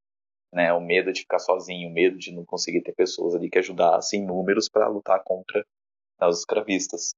[0.52, 0.72] Né?
[0.72, 4.22] O medo de ficar sozinho, o medo de não conseguir ter pessoas ali que ajudassem
[4.22, 5.64] em números para lutar contra
[6.22, 7.14] os escravistas.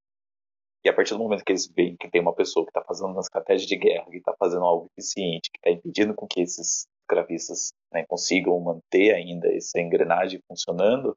[0.85, 3.13] E a partir do momento que eles veem que tem uma pessoa que está fazendo
[3.13, 6.87] uma estratégia de guerra, que está fazendo algo eficiente, que está impedindo com que esses
[7.01, 11.17] escravistas né, consigam manter ainda essa engrenagem funcionando,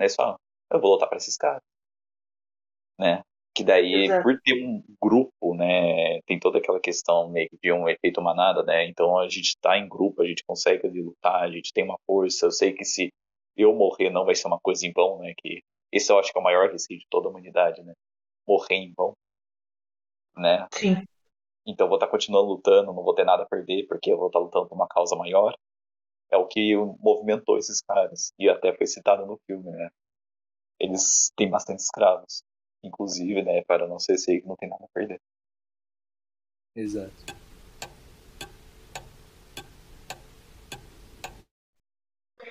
[0.00, 0.36] né, falam,
[0.72, 1.60] eu vou lutar para esses caras.
[2.98, 3.22] Né?
[3.54, 4.22] Que daí, Exato.
[4.22, 8.62] por ter um grupo, né, tem toda aquela questão meio que de um efeito manada,
[8.62, 8.86] né?
[8.86, 11.98] Então a gente tá em grupo, a gente consegue ali lutar, a gente tem uma
[12.06, 12.46] força.
[12.46, 13.12] Eu sei que se
[13.56, 15.34] eu morrer não vai ser uma coisa em vão, né?
[15.36, 15.60] Que
[15.92, 17.94] esse eu acho que é o maior risco de toda a humanidade, né?
[18.46, 19.12] Morrer em vão,
[20.36, 20.66] né?
[20.72, 20.96] Sim.
[21.66, 24.38] Então vou estar continuando lutando, não vou ter nada a perder, porque eu vou estar
[24.38, 25.54] lutando por uma causa maior.
[26.30, 28.32] É o que movimentou esses caras.
[28.38, 29.88] E até foi citado no filme, né?
[30.80, 32.42] Eles têm bastante escravos.
[32.82, 33.62] Inclusive, né?
[33.64, 35.20] Para não ser esse que não tem nada a perder.
[36.74, 37.12] Exato.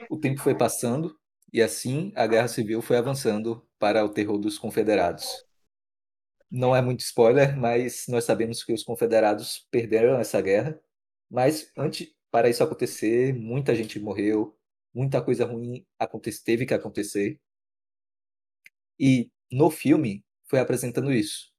[0.09, 1.17] O tempo foi passando
[1.51, 5.45] e assim a Guerra Civil foi avançando para o terror dos confederados.
[6.49, 10.79] Não é muito spoiler, mas nós sabemos que os confederados perderam essa guerra.
[11.29, 14.57] Mas antes, para isso acontecer, muita gente morreu,
[14.93, 15.85] muita coisa ruim
[16.45, 17.39] teve que acontecer.
[18.99, 21.51] E no filme foi apresentando isso,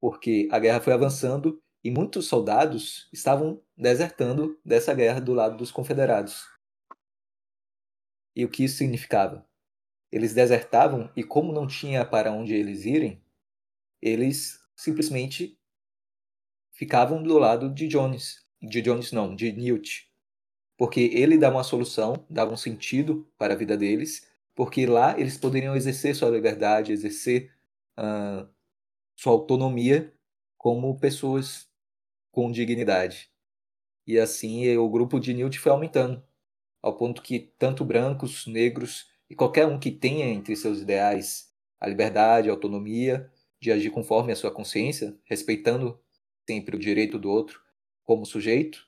[0.00, 5.70] porque a guerra foi avançando e muitos soldados estavam desertando dessa guerra do lado dos
[5.70, 6.46] confederados.
[8.36, 9.46] E o que isso significava?
[10.12, 13.22] Eles desertavam e, como não tinha para onde eles irem,
[14.02, 15.58] eles simplesmente
[16.72, 18.44] ficavam do lado de Jones.
[18.60, 20.10] De Jones, não, de Newt.
[20.76, 25.38] Porque ele dava uma solução, dava um sentido para a vida deles, porque lá eles
[25.38, 27.52] poderiam exercer sua liberdade, exercer
[27.98, 28.48] uh,
[29.16, 30.12] sua autonomia
[30.56, 31.68] como pessoas
[32.30, 33.30] com dignidade.
[34.06, 36.22] E assim o grupo de Newt foi aumentando,
[36.82, 41.86] ao ponto que tanto brancos, negros e qualquer um que tenha entre seus ideais a
[41.86, 45.98] liberdade, a autonomia, de agir conforme a sua consciência, respeitando
[46.48, 47.62] sempre o direito do outro
[48.04, 48.86] como sujeito,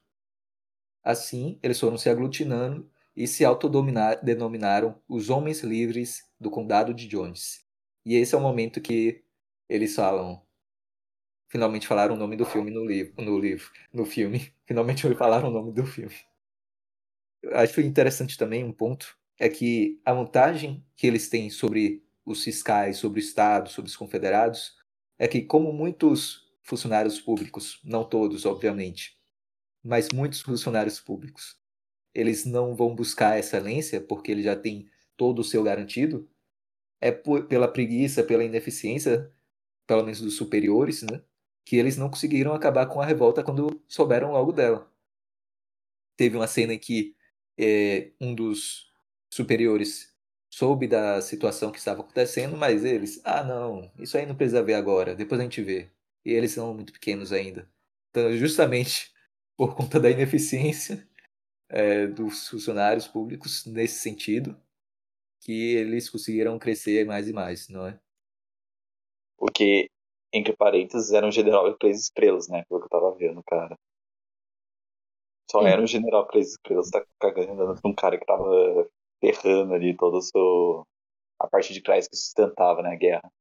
[1.02, 7.64] assim eles foram se aglutinando e se autodenominaram os Homens Livres do Condado de Jones.
[8.04, 9.22] E esse é o momento que
[9.68, 10.42] eles falam.
[11.48, 14.52] Finalmente falaram o nome do filme no livro, no livro, no filme.
[14.64, 16.14] Finalmente falaram o nome do filme.
[17.42, 22.44] Eu acho interessante também um ponto é que a vantagem que eles têm sobre os
[22.44, 24.76] fiscais, sobre o Estado, sobre os confederados,
[25.18, 29.18] é que como muitos funcionários públicos, não todos, obviamente,
[29.82, 31.56] mas muitos funcionários públicos,
[32.14, 36.28] eles não vão buscar excelência porque eles já têm todo o seu garantido,
[37.00, 39.30] é por, pela preguiça, pela ineficiência,
[39.86, 41.22] pelo menos dos superiores, né,
[41.64, 44.90] que eles não conseguiram acabar com a revolta quando souberam logo dela.
[46.16, 47.16] Teve uma cena em que
[47.58, 48.90] é, um dos
[49.30, 50.12] superiores
[50.50, 54.74] soube da situação que estava acontecendo, mas eles, ah não, isso aí não precisa ver
[54.74, 55.90] agora, depois a gente vê.
[56.24, 57.68] E eles são muito pequenos ainda.
[58.10, 59.12] Então, justamente
[59.56, 61.06] por conta da ineficiência
[61.72, 64.54] é, dos funcionários públicos nesse sentido,
[65.40, 67.98] que eles conseguiram crescer mais e mais, não é?
[69.38, 69.90] O que,
[70.32, 72.62] entre parênteses, era um general de três estrelas, né?
[72.68, 73.76] Pelo que eu tava vendo, cara.
[75.50, 75.66] Só Sim.
[75.66, 78.88] era um general três estrelas, tá cagando um cara que tava
[79.20, 80.86] ferrando ali toda a, sua,
[81.40, 83.32] a parte de trás que sustentava né, a guerra.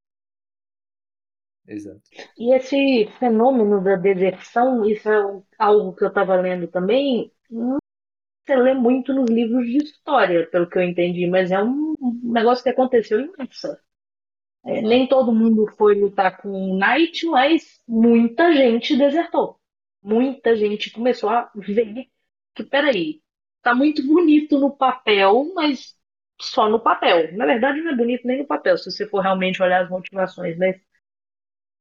[1.67, 2.01] Exato.
[2.37, 7.80] E esse fenômeno da deserção, isso é algo que eu estava lendo também, não
[8.45, 12.63] se lê muito nos livros de história, pelo que eu entendi, mas é um negócio
[12.63, 13.79] que aconteceu em Mansa.
[14.63, 19.59] É, nem todo mundo foi lutar com o Knight, mas muita gente desertou.
[20.03, 22.07] Muita gente começou a ver
[22.55, 23.21] que, peraí,
[23.61, 25.95] tá muito bonito no papel, mas
[26.39, 27.35] só no papel.
[27.35, 30.57] Na verdade, não é bonito nem no papel, se você for realmente olhar as motivações,
[30.57, 30.79] mas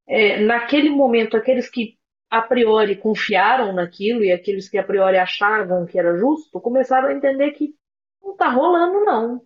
[0.06, 1.98] é, naquele momento, aqueles que
[2.30, 7.12] a priori confiaram naquilo e aqueles que a priori achavam que era justo, começaram a
[7.12, 7.74] entender que
[8.22, 9.44] não tá rolando, não.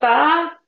[0.00, 0.60] Tá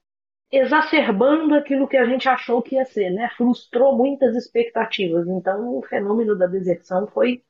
[0.53, 3.29] exacerbando aquilo que a gente achou que ia ser, né?
[3.37, 5.27] Frustrou muitas expectativas.
[5.27, 7.43] Então, o fenômeno da deserção foi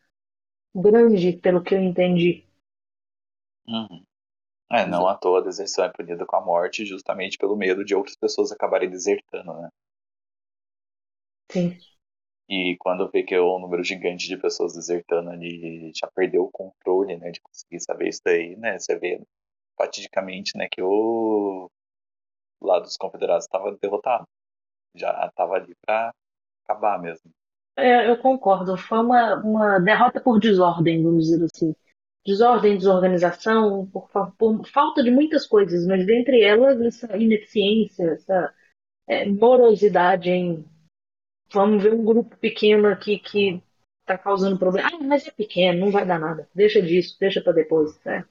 [0.75, 2.47] grande, pelo que eu entendi.
[3.67, 4.05] Uhum.
[4.71, 7.95] É, não à toa a deserção é punida com a morte justamente pelo medo de
[7.95, 9.69] outras pessoas acabarem desertando, né?
[11.51, 11.92] Sim.
[12.49, 16.51] E quando vê que é um número gigante de pessoas desertando ali já perdeu o
[16.51, 18.79] controle, né, de conseguir saber isso daí, né?
[18.79, 19.23] Você vê
[19.77, 21.71] fatidicamente, né, que o
[22.61, 24.27] lado dos confederados estava derrotado.
[24.95, 26.13] Já estava ali para
[26.65, 27.31] acabar mesmo.
[27.77, 28.77] É, eu concordo.
[28.77, 31.75] Foi uma, uma derrota por desordem, vamos dizer assim.
[32.25, 38.55] Desordem, desorganização, por, por falta de muitas coisas, mas dentre elas essa ineficiência, essa
[39.09, 40.65] é, morosidade em
[41.53, 43.63] vamos ver um grupo pequeno aqui que
[44.01, 44.89] está causando problema.
[44.93, 46.49] Ah, mas é pequeno, não vai dar nada.
[46.55, 47.99] Deixa disso, deixa para depois.
[48.05, 48.25] né?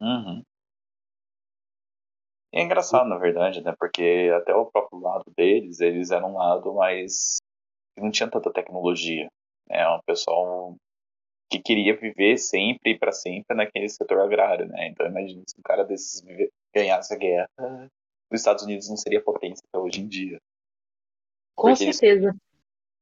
[0.00, 0.42] Uhum.
[2.54, 3.74] É engraçado, na verdade, né?
[3.78, 7.38] Porque até o próprio lado deles, eles eram um lado mais.
[7.96, 9.28] não tinha tanta tecnologia.
[9.68, 9.88] Né?
[9.88, 10.76] Um pessoal
[11.50, 14.88] que queria viver sempre e para sempre naquele setor agrário, né?
[14.88, 16.22] Então imagina se um cara desses
[16.74, 17.46] ganhasse a guerra,
[18.30, 20.38] os Estados Unidos não seria potência até hoje em dia.
[21.54, 22.28] Com Porque certeza.
[22.28, 22.36] Eles,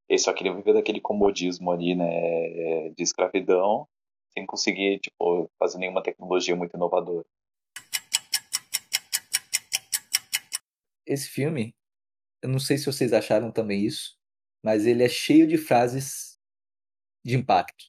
[0.08, 2.90] eles só queriam viver daquele comodismo ali, né?
[2.90, 3.86] De escravidão,
[4.32, 7.24] sem conseguir, tipo, fazer nenhuma tecnologia muito inovadora.
[11.06, 11.74] Esse filme,
[12.42, 14.16] eu não sei se vocês acharam também isso,
[14.62, 16.38] mas ele é cheio de frases
[17.24, 17.86] de impacto.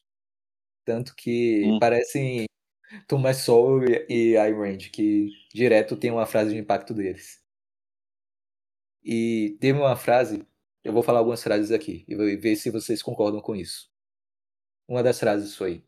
[0.86, 1.80] Tanto que Hum.
[1.80, 2.46] parecem
[3.08, 7.42] Thomas Sowell e Ayn Rand, que direto tem uma frase de impacto deles.
[9.04, 10.46] E teve uma frase,
[10.84, 13.92] eu vou falar algumas frases aqui e vou ver se vocês concordam com isso.
[14.88, 15.84] Uma das frases foi: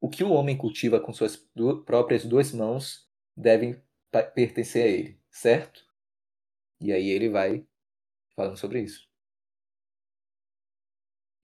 [0.00, 1.36] O que o homem cultiva com suas
[1.86, 3.80] próprias duas mãos devem
[4.34, 5.84] pertencer a ele, certo?
[6.80, 7.66] E aí ele vai
[8.36, 9.08] falando sobre isso.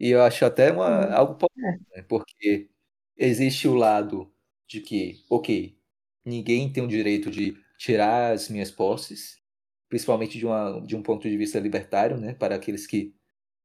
[0.00, 2.02] E eu acho até uma, algo polêmico, né?
[2.08, 2.70] porque
[3.16, 4.32] existe o lado
[4.66, 5.76] de que, ok,
[6.24, 9.40] ninguém tem o direito de tirar as minhas posses,
[9.88, 13.14] principalmente de, uma, de um ponto de vista libertário, né, para aqueles que,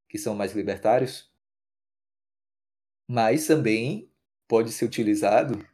[0.09, 1.31] que são mais libertários,
[3.09, 4.11] mas também
[4.47, 5.65] pode ser utilizado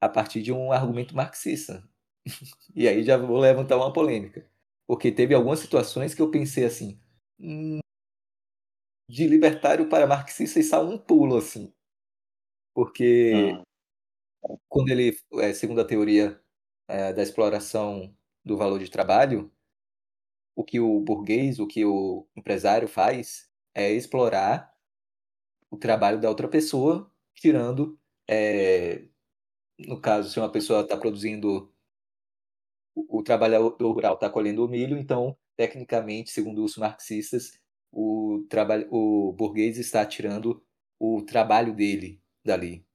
[0.00, 1.88] a partir de um argumento marxista.
[2.74, 4.48] e aí já vou levantar uma polêmica,
[4.86, 7.00] porque teve algumas situações que eu pensei assim,
[7.40, 7.80] hum,
[9.08, 11.72] de libertário para marxista está um pulo assim,
[12.74, 13.64] porque Hum.
[14.68, 16.40] quando ele, é, segundo a teoria
[16.88, 19.50] é, da exploração do valor de trabalho,
[20.54, 24.72] o que o burguês, o que o empresário faz é explorar
[25.70, 29.04] o trabalho da outra pessoa, tirando, é,
[29.78, 31.72] no caso, se uma pessoa está produzindo,
[32.94, 37.58] o, o trabalhador rural está colhendo o milho, então, tecnicamente, segundo os marxistas,
[37.90, 40.64] o, trabalho, o burguês está tirando
[40.98, 42.86] o trabalho dele dali.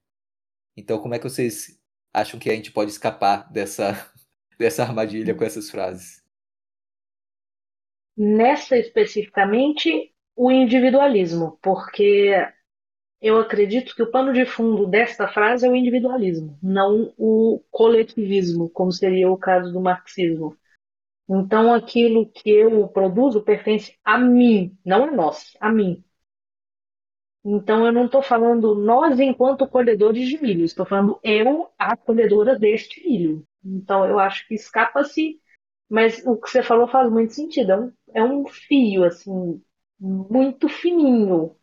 [0.76, 1.80] Então, como é que vocês
[2.14, 3.94] acham que a gente pode escapar dessa,
[4.58, 6.24] dessa armadilha com essas frases?
[8.22, 12.36] Nessa especificamente, o individualismo, porque
[13.22, 18.70] eu acredito que o pano de fundo desta frase é o individualismo, não o coletivismo,
[18.70, 20.58] como seria o caso do marxismo.
[21.30, 26.04] Então, aquilo que eu produzo pertence a mim, não a nós, a mim.
[27.46, 32.60] Então, eu não estou falando nós enquanto colhedores de milho, estou falando eu, a colhedora
[32.60, 33.48] deste milho.
[33.64, 35.40] Então, eu acho que escapa-se,
[35.90, 37.72] mas o que você falou faz muito sentido.
[37.72, 39.62] É um, é um fio, assim,
[40.00, 41.56] muito fininho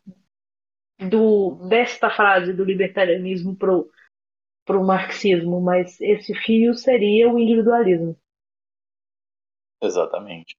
[1.09, 3.89] do, desta frase do libertarianismo pro,
[4.65, 8.17] pro marxismo, mas esse fio seria o individualismo.
[9.81, 10.55] Exatamente.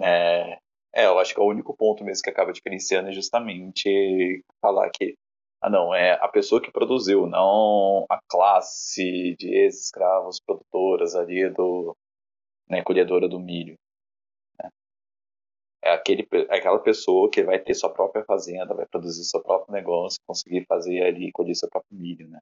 [0.00, 0.58] É,
[0.94, 4.90] é, eu acho que é o único ponto mesmo que acaba diferenciando é justamente falar
[4.90, 5.16] que,
[5.60, 11.96] ah não, é a pessoa que produziu, não a classe de ex-escravos produtoras ali do,
[12.68, 13.76] né, colhedora do milho.
[15.84, 19.72] É, aquele, é aquela pessoa que vai ter sua própria fazenda, vai produzir seu próprio
[19.74, 22.38] negócio, conseguir fazer ali, colher seu próprio milho, né?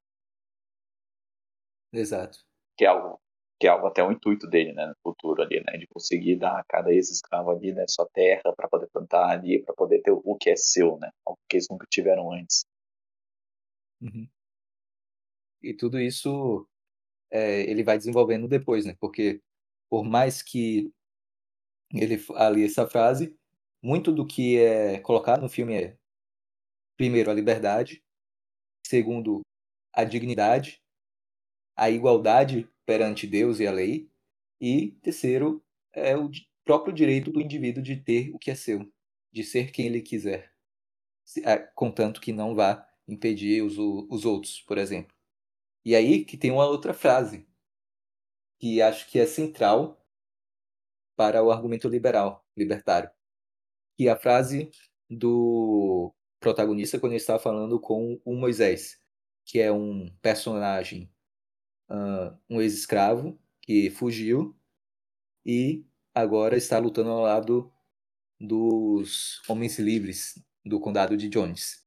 [1.92, 2.38] Exato.
[2.76, 3.18] Que é algo
[3.60, 6.58] que é algo até um intuito dele, né, no futuro ali, né, de conseguir dar
[6.58, 10.34] a cada ex-escravo ali, né, sua terra para poder plantar ali, para poder ter o
[10.36, 12.64] que é seu, né, algo que eles nunca tiveram antes.
[14.00, 14.26] Uhum.
[15.62, 16.66] E tudo isso
[17.30, 19.42] é, ele vai desenvolvendo depois, né, porque
[19.90, 20.90] por mais que
[21.92, 23.36] ele ali essa frase,
[23.82, 25.96] muito do que é colocado no filme é
[26.96, 28.02] primeiro a liberdade,
[28.86, 29.40] segundo
[29.92, 30.80] a dignidade,
[31.74, 34.10] a igualdade perante Deus e a lei,
[34.60, 36.30] e terceiro é o
[36.64, 38.92] próprio direito do indivíduo de ter o que é seu,
[39.32, 40.52] de ser quem ele quiser,
[41.74, 45.14] contanto que não vá impedir os, os outros, por exemplo.
[45.84, 47.48] E aí que tem uma outra frase
[48.58, 49.99] que acho que é central
[51.20, 53.10] para o argumento liberal, libertário,
[53.94, 54.70] que é a frase
[55.06, 58.98] do protagonista quando ele estava falando com o Moisés,
[59.44, 61.12] que é um personagem
[62.48, 64.58] um ex-escravo que fugiu
[65.44, 67.70] e agora está lutando ao lado
[68.40, 71.86] dos homens livres do condado de Jones.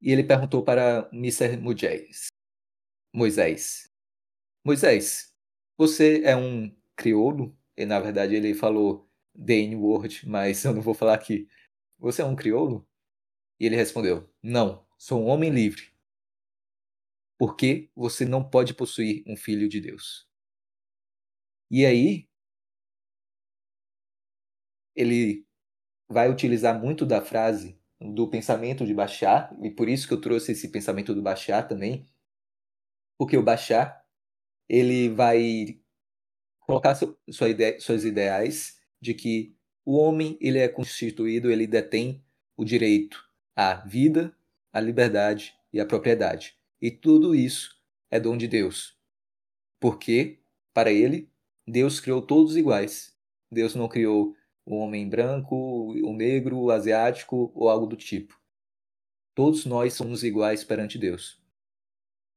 [0.00, 1.56] E ele perguntou para Mr.
[1.56, 2.28] Moisés:
[3.12, 3.90] Moisés,
[4.64, 5.34] Moisés,
[5.76, 7.60] você é um crioulo?
[7.76, 11.48] E na verdade ele falou the N-word, mas eu não vou falar aqui.
[11.98, 12.86] Você é um crioulo?
[13.60, 15.92] E ele respondeu: Não, sou um homem livre
[17.38, 20.28] porque você não pode possuir um filho de Deus.
[21.70, 22.28] E aí,
[24.94, 25.44] ele
[26.08, 30.52] vai utilizar muito da frase do pensamento de Bachar, e por isso que eu trouxe
[30.52, 32.06] esse pensamento do Bachar também,
[33.18, 34.04] porque o Bachar,
[34.68, 35.81] ele vai
[36.72, 36.94] colocar
[37.30, 39.54] sua ideia, suas ideais de que
[39.84, 42.24] o homem ele é constituído, ele detém
[42.56, 43.22] o direito
[43.54, 44.34] à vida,
[44.72, 46.56] à liberdade e à propriedade.
[46.80, 47.78] E tudo isso
[48.10, 48.96] é dom de Deus.
[49.78, 50.40] Porque,
[50.72, 51.30] para ele,
[51.66, 53.14] Deus criou todos iguais.
[53.50, 58.40] Deus não criou o homem branco, o negro, o asiático ou algo do tipo.
[59.34, 61.42] Todos nós somos iguais perante Deus.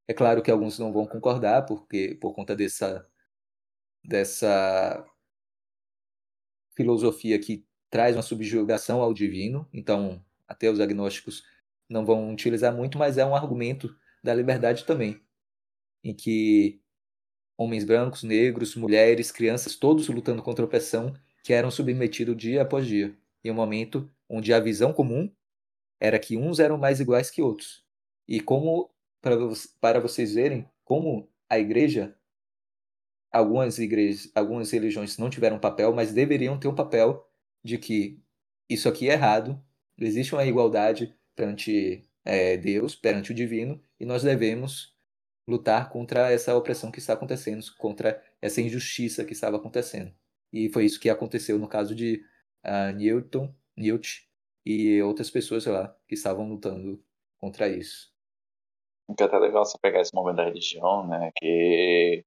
[0.08, 3.08] É claro que alguns não vão concordar porque por conta dessa
[4.08, 5.06] dessa
[6.76, 11.44] filosofia que traz uma subjugação ao divino, então até os agnósticos
[11.90, 15.22] não vão utilizar muito, mas é um argumento da liberdade também,
[16.04, 16.82] em que
[17.58, 22.86] homens brancos, negros, mulheres, crianças, todos lutando contra a opressão, que eram submetidos dia após
[22.86, 25.32] dia, em um momento onde a visão comum
[26.00, 27.86] era que uns eram mais iguais que outros.
[28.28, 28.92] E como,
[29.80, 32.18] para vocês verem, como a igreja,
[33.36, 37.28] algumas igrejas, algumas religiões não tiveram papel, mas deveriam ter um papel
[37.62, 38.18] de que
[38.70, 39.62] isso aqui é errado,
[40.00, 44.96] existe uma igualdade perante é, Deus, perante o divino, e nós devemos
[45.46, 50.14] lutar contra essa opressão que está acontecendo, contra essa injustiça que estava acontecendo.
[50.54, 52.24] E foi isso que aconteceu no caso de
[52.66, 54.30] uh, Newton, Newt
[54.66, 57.04] e outras pessoas lá que estavam lutando
[57.38, 58.14] contra isso.
[59.20, 61.32] É até legal você pegar esse momento da religião, né?
[61.36, 62.26] Que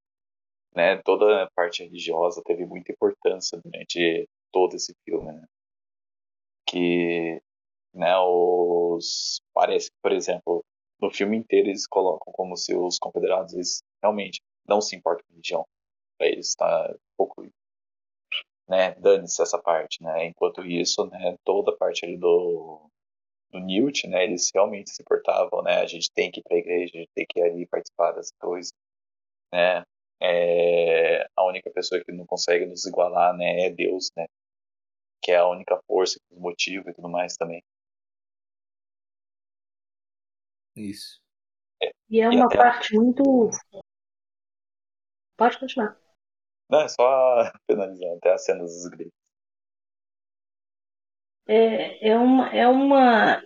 [0.79, 5.45] né, toda a parte religiosa teve muita importância durante todo esse filme, né?
[6.65, 7.43] Que
[7.93, 10.65] né, os parece que, por exemplo,
[11.01, 15.33] no filme inteiro eles colocam como se os confederados eles realmente não se importam com
[15.33, 15.67] religião.
[16.17, 17.45] Para eles está um pouco
[18.69, 20.27] né, dane-se essa parte, né?
[20.27, 22.89] Enquanto isso, né, toda a parte ali do
[23.51, 25.81] do Newt, né, eles realmente se importavam, né?
[25.81, 28.13] A gente tem que ir para a igreja, a gente tem que ir ali participar
[28.13, 28.73] das coisas,
[29.53, 29.85] né?
[30.21, 34.27] É, a única pessoa que não consegue nos igualar, né, é Deus, né?
[35.23, 37.63] Que é a única força que nos motiva e tudo mais também.
[40.77, 41.21] Isso.
[41.83, 43.23] É, e é uma e parte muito.
[45.37, 45.97] Pode continuar.
[46.69, 49.19] Não, é só penalizar até as cenas dos gritos.
[51.47, 53.43] É, é, uma, é uma.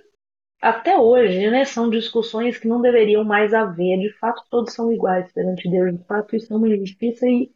[0.62, 3.98] Até hoje, né, são discussões que não deveriam mais haver.
[3.98, 5.92] De fato, todos são iguais perante Deus.
[5.98, 7.52] De fato, isso é uma injustiça e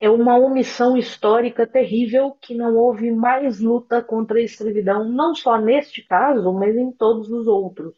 [0.00, 5.58] é uma omissão histórica terrível que não houve mais luta contra a escravidão, não só
[5.60, 7.94] neste caso, mas em todos os outros.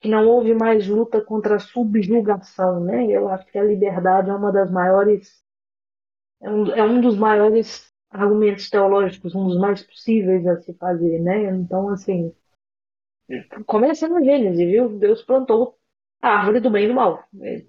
[0.00, 3.06] Que não houve mais luta contra a subjugação, né?
[3.08, 5.42] Eu acho que a liberdade é uma das maiores
[6.40, 11.18] é um, é um dos maiores argumentos teológicos, um dos mais possíveis a se fazer,
[11.20, 11.50] né?
[11.54, 12.32] Então, assim,
[13.66, 14.88] começa no Gênesis, viu?
[14.98, 15.78] Deus plantou
[16.20, 17.24] a árvore do bem e do mal.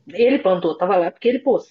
[0.07, 1.69] Ele plantou, estava lá porque ele pôs.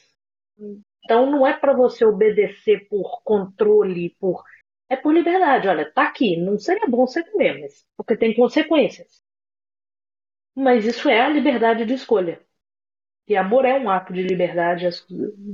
[1.05, 4.45] Então, não é para você obedecer por controle, por
[4.89, 5.69] é por liberdade.
[5.69, 9.23] Olha, tá aqui, não seria bom você comer, mas porque tem consequências.
[10.55, 12.41] Mas isso é a liberdade de escolha.
[13.27, 14.89] E amor é um ato de liberdade.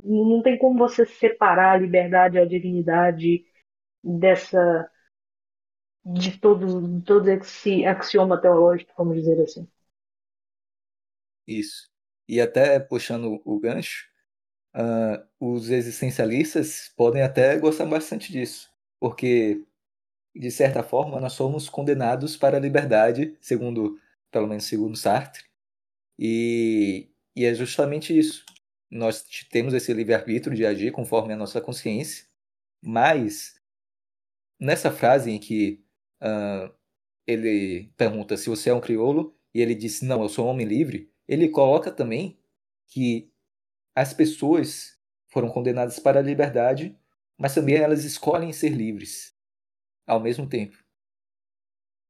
[0.03, 3.45] Não tem como você separar a liberdade a dignidade
[4.03, 4.89] dessa
[6.05, 9.67] de todo, todo esse axioma teológico, vamos dizer assim.
[11.47, 11.89] Isso.
[12.27, 14.07] E até puxando o gancho,
[14.75, 19.63] uh, os existencialistas podem até gostar bastante disso, porque
[20.35, 23.99] de certa forma nós somos condenados para a liberdade, segundo
[24.31, 25.43] pelo menos segundo Sartre,
[26.19, 28.45] e e é justamente isso.
[28.89, 32.25] Nós temos esse livre-arbítrio de agir conforme a nossa consciência,
[32.81, 33.59] mas
[34.59, 35.84] nessa frase em que
[36.21, 36.73] uh,
[37.25, 40.65] ele pergunta se você é um crioulo e ele diz não, eu sou um homem
[40.65, 42.39] livre, ele coloca também
[42.87, 43.31] que
[43.95, 46.97] as pessoas foram condenadas para a liberdade,
[47.37, 49.35] mas também elas escolhem ser livres
[50.05, 50.77] ao mesmo tempo.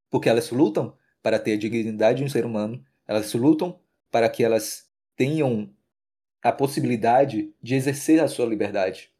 [0.09, 3.79] Porque elas lutam para ter a dignidade de um ser humano, elas lutam
[4.11, 5.73] para que elas tenham
[6.41, 9.11] a possibilidade de exercer a sua liberdade.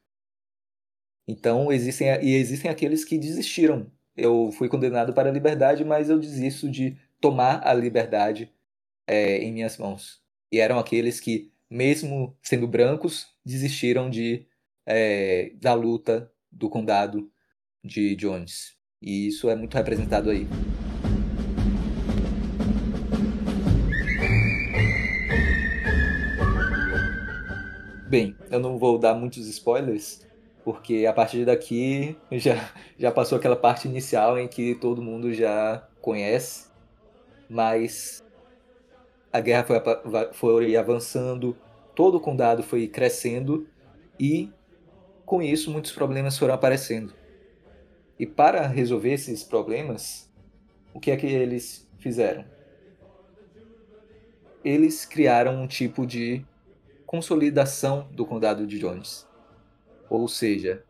[1.28, 3.92] Então, existem, e existem aqueles que desistiram.
[4.16, 8.52] Eu fui condenado para a liberdade, mas eu desisto de tomar a liberdade
[9.06, 10.22] é, em minhas mãos.
[10.52, 14.46] E eram aqueles que, mesmo sendo brancos, desistiram de
[14.86, 17.30] é, da luta do condado
[17.84, 18.76] de Jones.
[19.02, 20.48] E isso é muito representado aí.
[28.08, 30.26] Bem, eu não vou dar muitos spoilers,
[30.66, 35.88] porque a partir daqui já, já passou aquela parte inicial em que todo mundo já
[36.02, 36.72] conhece,
[37.48, 38.26] mas
[39.32, 39.78] a guerra foi,
[40.34, 41.56] foi avançando,
[41.94, 43.68] todo o condado foi crescendo
[44.20, 44.52] e
[45.24, 47.14] com isso muitos problemas foram aparecendo.
[48.18, 50.32] E para resolver esses problemas,
[50.96, 52.44] o que é que eles fizeram?
[54.64, 56.44] Eles criaram um tipo de
[57.06, 59.28] consolidação do condado de Jones.
[60.10, 60.84] Ou seja,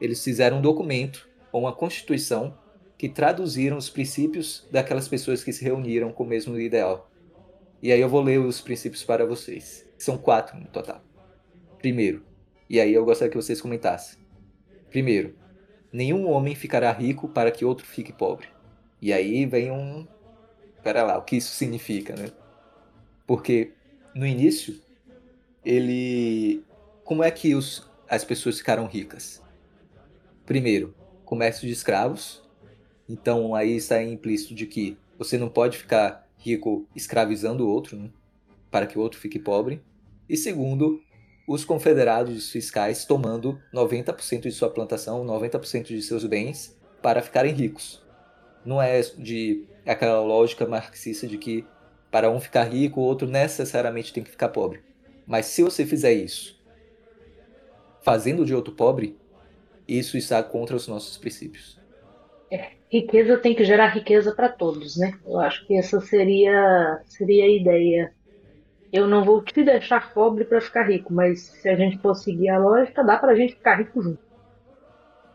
[0.00, 2.56] eles fizeram um documento ou uma constituição
[2.96, 7.10] que traduziram os princípios daquelas pessoas que se reuniram com o mesmo ideal.
[7.80, 9.86] E aí eu vou ler os princípios para vocês.
[9.96, 11.02] São quatro no total.
[11.78, 12.24] Primeiro,
[12.68, 14.18] e aí eu gostaria que vocês comentassem.
[14.90, 15.34] Primeiro,
[15.92, 18.48] nenhum homem ficará rico para que outro fique pobre.
[19.00, 20.06] E aí vem um.
[20.82, 22.30] Pera lá, o que isso significa, né?
[23.26, 23.72] Porque
[24.14, 24.80] no início,
[25.64, 26.64] ele.
[27.04, 29.42] Como é que os, as pessoas ficaram ricas?
[30.46, 30.94] Primeiro,
[31.24, 32.42] comércio de escravos.
[33.08, 38.10] Então aí está implícito de que você não pode ficar rico escravizando o outro, né?
[38.70, 39.82] para que o outro fique pobre.
[40.28, 41.02] E segundo,
[41.46, 48.02] os confederados fiscais tomando 90% de sua plantação, 90% de seus bens para ficarem ricos.
[48.64, 51.64] Não é de aquela lógica marxista de que
[52.10, 54.82] para um ficar rico, o outro necessariamente tem que ficar pobre.
[55.26, 56.57] Mas se você fizer isso,
[58.08, 59.16] fazendo de outro pobre,
[59.86, 61.78] isso está contra os nossos princípios.
[62.50, 65.12] É, riqueza tem que gerar riqueza para todos, né?
[65.26, 68.12] Eu acho que essa seria seria a ideia
[68.92, 72.48] eu não vou te deixar pobre para ficar rico, mas se a gente for seguir
[72.48, 74.18] a lógica, dá para a gente ficar rico junto.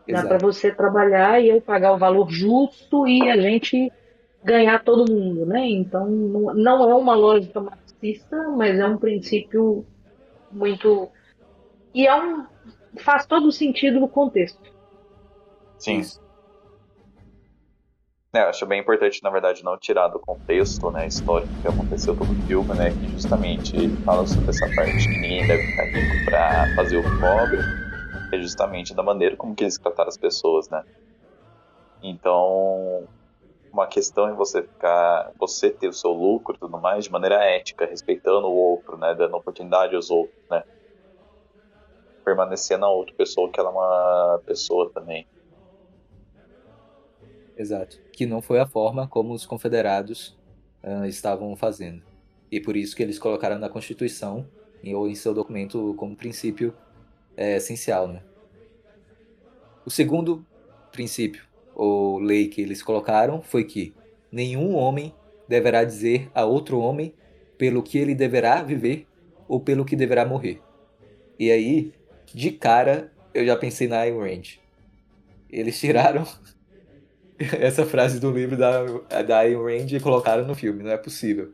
[0.08, 3.90] Dá para você trabalhar e eu pagar o valor justo e a gente
[4.42, 5.66] ganhar todo mundo, né?
[5.66, 9.86] Então não é uma lógica marxista, mas é um princípio
[10.50, 11.08] muito
[11.94, 12.44] e é um
[12.98, 14.60] faz todo sentido no contexto.
[15.78, 16.02] Sim.
[18.34, 22.16] É, eu acho bem importante, na verdade, não tirar do contexto né, histórico que aconteceu
[22.16, 25.86] todo o filme, né, que justamente ele fala sobre essa parte que ninguém deve ficar
[25.86, 27.64] rico para fazer o pobre,
[28.32, 30.82] é justamente da maneira como que eles trataram as pessoas, né.
[32.02, 33.08] Então,
[33.72, 37.36] uma questão em você ficar, você ter o seu lucro e tudo mais de maneira
[37.44, 40.64] ética, respeitando o outro, né, dando oportunidade aos outros, né,
[42.24, 45.26] permanecer na outra pessoa que ela é uma pessoa também.
[47.56, 48.00] Exato.
[48.12, 50.36] Que não foi a forma como os confederados
[50.82, 52.02] uh, estavam fazendo.
[52.50, 54.46] E por isso que eles colocaram na Constituição
[54.94, 56.74] ou em seu documento como princípio
[57.36, 58.08] é, essencial.
[58.08, 58.22] Né?
[59.86, 60.44] O segundo
[60.92, 61.44] princípio
[61.74, 63.94] ou lei que eles colocaram foi que
[64.30, 65.14] nenhum homem
[65.48, 67.14] deverá dizer a outro homem
[67.56, 69.06] pelo que ele deverá viver
[69.48, 70.60] ou pelo que deverá morrer.
[71.38, 71.92] E aí,
[72.32, 74.58] de cara, eu já pensei na Ayn Rand.
[75.50, 76.26] Eles tiraram
[77.38, 78.82] essa frase do livro da,
[79.22, 81.52] da Ayn Rand e colocaram no filme, não é possível.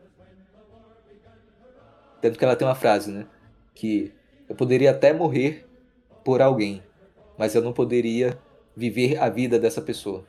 [2.21, 3.27] Tanto que ela tem uma frase, né?
[3.75, 4.13] Que
[4.49, 5.67] eu poderia até morrer
[6.25, 6.83] por alguém,
[7.39, 8.39] mas eu não poderia
[8.77, 10.27] viver a vida dessa pessoa.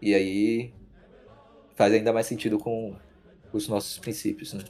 [0.00, 0.74] E aí
[1.74, 2.94] faz ainda mais sentido com
[3.52, 4.64] os nossos princípios, né?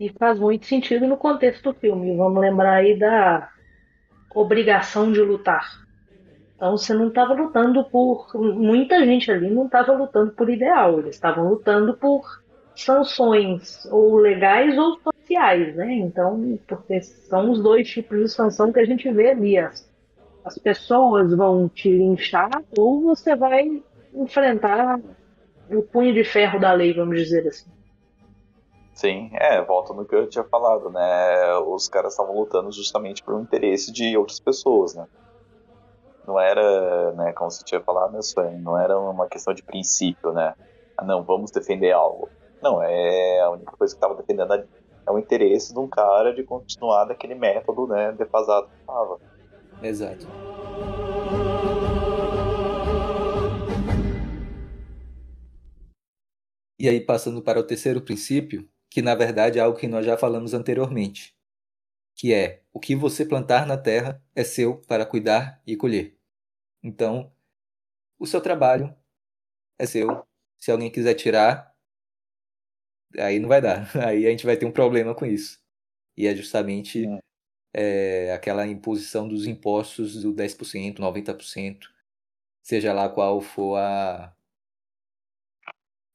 [0.00, 2.16] E faz muito sentido no contexto do filme.
[2.16, 3.50] Vamos lembrar aí da
[4.34, 5.84] obrigação de lutar.
[6.56, 8.34] Então você não estava lutando por.
[8.34, 12.42] Muita gente ali não estava lutando por ideal, eles estavam lutando por
[12.74, 15.92] sanções, ou legais ou sociais, né?
[15.92, 19.58] Então, porque são os dois tipos de sanção que a gente vê ali.
[19.58, 19.86] As,
[20.44, 23.82] as pessoas vão te linchar ou você vai
[24.14, 24.98] enfrentar
[25.70, 27.70] o punho de ferro da lei, vamos dizer assim.
[29.00, 31.54] Sim, é, volta no que eu tinha falado, né?
[31.60, 35.06] Os caras estavam lutando justamente por um interesse de outras pessoas, né?
[36.26, 40.32] não era, né, como você tinha falado, né, Sven, não era uma questão de princípio,
[40.32, 40.54] né?
[40.96, 42.30] Ah, não, vamos defender algo.
[42.62, 46.44] Não, é a única coisa que estava defendendo é o interesse de um cara de
[46.44, 49.18] continuar daquele método, né, defasado que estava.
[49.82, 50.26] Exato.
[56.78, 60.18] E aí, passando para o terceiro princípio, que na verdade é algo que nós já
[60.18, 61.36] falamos anteriormente,
[62.14, 66.18] que é o que você plantar na terra é seu para cuidar e colher.
[66.82, 67.32] Então,
[68.18, 68.94] o seu trabalho
[69.78, 70.26] é seu.
[70.58, 71.74] Se alguém quiser tirar,
[73.18, 73.90] aí não vai dar.
[74.06, 75.60] Aí a gente vai ter um problema com isso.
[76.16, 77.20] E é justamente é.
[77.72, 81.88] É, aquela imposição dos impostos do 10%, 90%,
[82.62, 84.34] seja lá qual for a,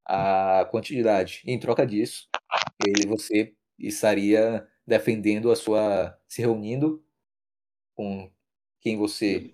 [0.05, 1.41] a quantidade.
[1.45, 2.27] Em troca disso,
[2.85, 6.17] ele, você estaria defendendo a sua.
[6.27, 7.03] se reunindo
[7.95, 8.31] com
[8.81, 9.51] quem você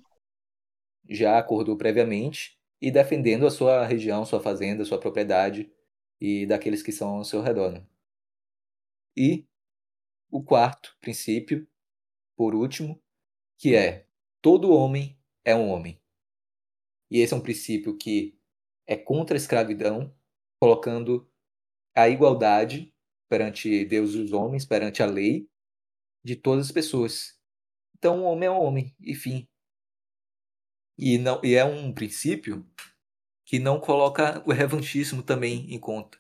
[1.10, 5.72] já acordou previamente e defendendo a sua região, sua fazenda, sua propriedade
[6.20, 7.72] e daqueles que são ao seu redor.
[7.72, 7.86] Né?
[9.16, 9.46] E
[10.30, 11.68] o quarto princípio,
[12.36, 13.02] por último,
[13.58, 14.06] que é
[14.42, 16.02] todo homem é um homem.
[17.10, 18.38] E esse é um princípio que
[18.88, 20.14] é contra a escravidão,
[20.62, 21.28] colocando
[21.96, 22.94] a igualdade
[23.28, 25.50] perante Deus e os homens, perante a lei
[26.24, 27.36] de todas as pessoas.
[27.98, 29.48] Então, o homem é um homem, enfim.
[30.96, 32.64] E, não, e é um princípio
[33.44, 36.20] que não coloca o revanchismo também em conta.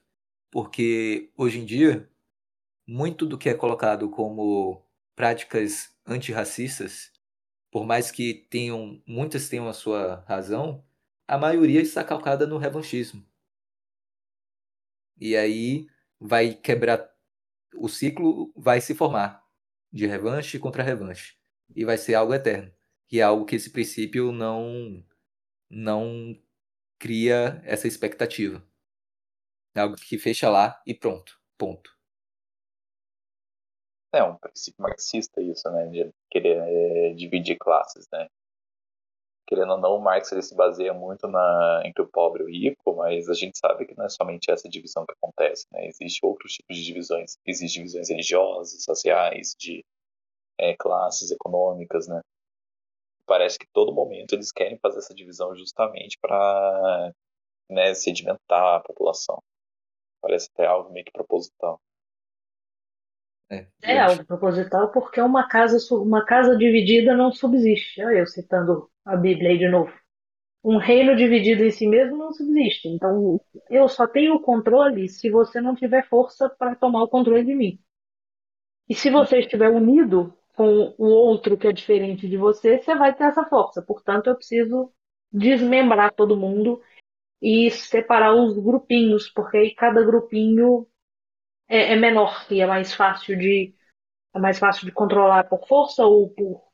[0.49, 2.09] Porque hoje em dia,
[2.87, 4.83] muito do que é colocado como
[5.15, 7.11] práticas antirracistas,
[7.69, 10.83] por mais que tenham muitas tenham a sua razão,
[11.27, 13.30] a maioria está calcada no revanchismo.
[15.21, 15.87] E aí
[16.19, 17.07] vai quebrar
[17.75, 19.45] o ciclo vai se formar
[19.93, 21.37] de revanche contra revanche
[21.75, 22.73] e vai ser algo eterno,
[23.07, 25.05] que é algo que esse princípio não
[25.69, 26.35] não
[26.99, 28.65] cria essa expectativa.
[29.75, 31.95] É algo que fecha lá e pronto, ponto.
[34.13, 38.27] É um princípio marxista isso, né, de querer é, dividir classes, né.
[39.51, 42.49] Querendo ou não, o Marx ele se baseia muito na entre o pobre e o
[42.49, 45.87] rico, mas a gente sabe que não é somente essa divisão que acontece, né.
[45.87, 49.83] Existem outros tipos de divisões, existem divisões religiosas, sociais, de
[50.57, 52.21] é, classes econômicas, né.
[53.25, 57.11] Parece que todo momento eles querem fazer essa divisão justamente para
[57.69, 59.43] né, sedimentar a população.
[60.21, 61.77] Parece até algo meio que proposital.
[63.49, 68.01] É, é algo proposital porque uma casa, uma casa dividida não subsiste.
[68.01, 69.91] Olha eu citando a Bíblia aí de novo.
[70.63, 72.87] Um reino dividido em si mesmo não subsiste.
[72.87, 77.43] Então, eu só tenho o controle se você não tiver força para tomar o controle
[77.43, 77.79] de mim.
[78.87, 83.15] E se você estiver unido com o outro que é diferente de você, você vai
[83.15, 83.81] ter essa força.
[83.81, 84.91] Portanto, eu preciso
[85.31, 86.81] desmembrar todo mundo
[87.41, 90.87] e separar os grupinhos, porque aí cada grupinho
[91.67, 93.73] é, é menor e é mais fácil de
[94.33, 96.70] é mais fácil de controlar por força ou por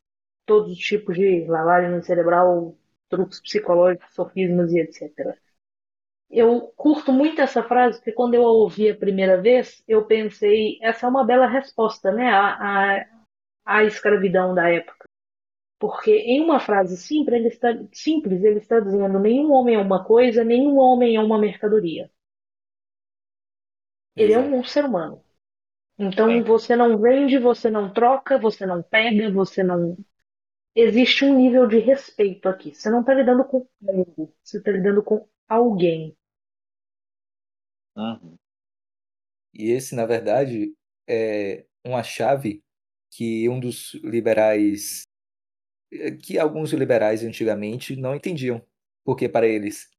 [0.48, 2.76] todos os tipos de lavagem cerebral,
[3.10, 5.38] truques psicológicos, sofismas e etc.
[6.30, 10.80] Eu curto muito essa frase porque quando eu a ouvi a primeira vez, eu pensei,
[10.82, 13.08] essa é uma bela resposta, né, à, à,
[13.66, 15.06] à escravidão da época.
[15.80, 20.04] Porque em uma frase simples ele, está, simples, ele está dizendo: nenhum homem é uma
[20.04, 22.10] coisa, nenhum homem é uma mercadoria.
[24.16, 25.24] Ele é um ser humano.
[26.00, 26.42] Então é.
[26.42, 29.96] você não vende, você não troca, você não pega, você não.
[30.80, 32.72] Existe um nível de respeito aqui.
[32.72, 36.16] Você não está lidando com algo, você está lidando com alguém.
[37.96, 38.38] Uhum.
[39.56, 40.76] E esse, na verdade,
[41.10, 42.64] é uma chave
[43.10, 45.08] que um dos liberais,
[46.22, 48.64] que alguns liberais antigamente não entendiam,
[49.04, 49.90] porque para eles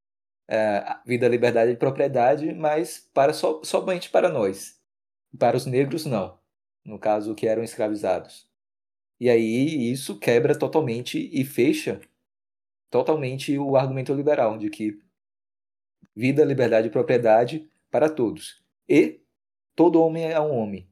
[0.47, 4.81] é, vida, liberdade e propriedade, mas para so, somente para nós.
[5.37, 6.39] Para os negros, não.
[6.85, 8.48] No caso, que eram escravizados.
[9.19, 11.99] E aí isso quebra totalmente e fecha
[12.89, 14.97] totalmente o argumento liberal de que
[16.15, 18.63] vida, liberdade e propriedade para todos.
[18.87, 19.21] E
[19.75, 20.87] todo homem é um homem.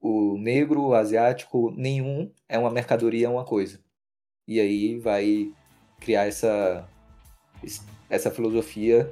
[0.00, 3.80] O negro, o asiático, nenhum é uma mercadoria, é uma coisa.
[4.46, 5.52] E aí vai
[6.00, 6.88] criar essa
[8.08, 9.10] essa filosofia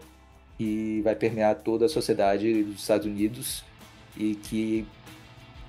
[0.56, 3.64] que vai permear toda a sociedade dos Estados Unidos
[4.16, 4.86] e que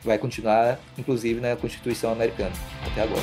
[0.08, 2.56] vai continuar, inclusive, na Constituição americana,
[2.90, 3.22] até agora.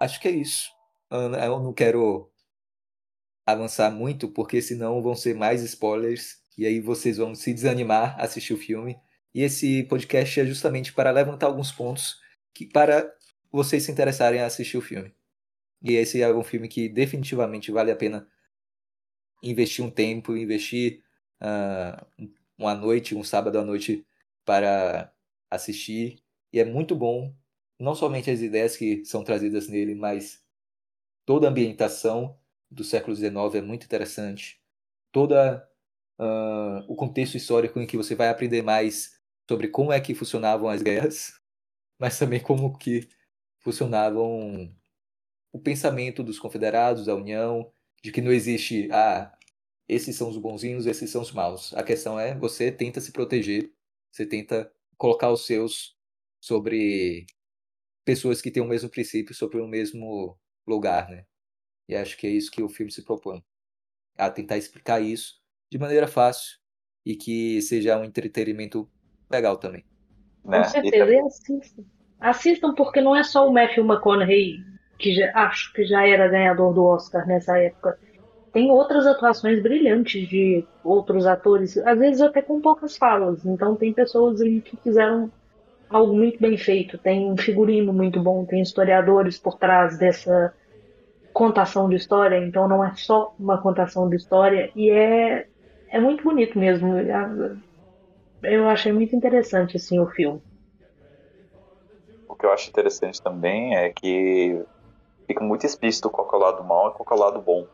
[0.00, 0.70] Acho que é isso.
[1.10, 1.28] Eu
[1.60, 2.30] não quero
[3.46, 8.24] avançar muito, porque senão vão ser mais spoilers e aí vocês vão se desanimar a
[8.24, 8.98] assistir o filme.
[9.34, 12.16] E esse podcast é justamente para levantar alguns pontos
[12.54, 13.12] que, para
[13.52, 15.12] vocês se interessarem a assistir o filme.
[15.82, 18.26] E esse é um filme que definitivamente vale a pena
[19.42, 21.02] investir um tempo, investir
[21.42, 22.26] uh,
[22.56, 24.06] uma noite, um sábado à noite
[24.44, 25.12] para
[25.50, 26.22] assistir.
[26.52, 27.34] E é muito bom,
[27.78, 30.42] não somente as ideias que são trazidas nele, mas
[31.24, 32.38] toda a ambientação
[32.70, 34.60] do século XIX é muito interessante.
[35.12, 35.68] Toda
[36.18, 39.18] uh, o contexto histórico em que você vai aprender mais
[39.48, 41.32] sobre como é que funcionavam as guerras
[41.98, 43.08] mas também como que
[43.58, 44.72] funcionavam
[45.52, 47.72] o pensamento dos confederados, a União,
[48.02, 49.32] de que não existe, ah,
[49.88, 51.74] esses são os bonzinhos, esses são os maus.
[51.74, 53.72] A questão é, você tenta se proteger,
[54.10, 55.96] você tenta colocar os seus
[56.40, 57.26] sobre
[58.04, 61.24] pessoas que têm o mesmo princípio, sobre o mesmo lugar, né?
[61.88, 63.42] E acho que é isso que o filme se propõe.
[64.16, 65.40] a tentar explicar isso
[65.70, 66.58] de maneira fácil
[67.06, 68.90] e que seja um entretenimento
[69.30, 69.84] legal também.
[70.42, 71.84] Com certeza, e assistam.
[72.20, 74.58] Assistam porque não é só o Matthew McConaughey,
[74.98, 77.98] que já, acho que já era ganhador do Oscar nessa época.
[78.52, 83.44] Tem outras atuações brilhantes de outros atores, às vezes até com poucas falas.
[83.44, 85.30] Então tem pessoas ali que fizeram
[85.88, 86.98] algo muito bem feito.
[86.98, 90.52] Tem um figurino muito bom, tem historiadores por trás dessa
[91.32, 92.38] contação de história.
[92.38, 95.46] Então não é só uma contação de história e é,
[95.90, 96.94] é muito bonito mesmo.
[98.42, 100.42] Eu achei muito interessante assim o filme.
[102.26, 104.64] O que eu acho interessante também é que
[105.28, 107.66] fica muito explícito qual é o lado mal e qual é o lado bom.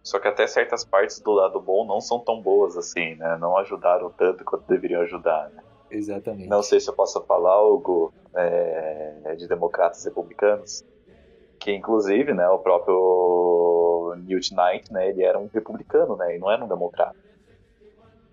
[0.00, 3.36] Só que até certas partes do lado bom não são tão boas assim, né?
[3.38, 5.62] Não ajudaram tanto quanto deveriam ajudar, né?
[5.90, 6.48] Exatamente.
[6.48, 10.84] Não sei se eu posso falar algo é, de democratas e republicanos,
[11.58, 16.50] que inclusive, né, o próprio Newt Knight, né, ele era um republicano, né, e não
[16.50, 17.16] era um democrata.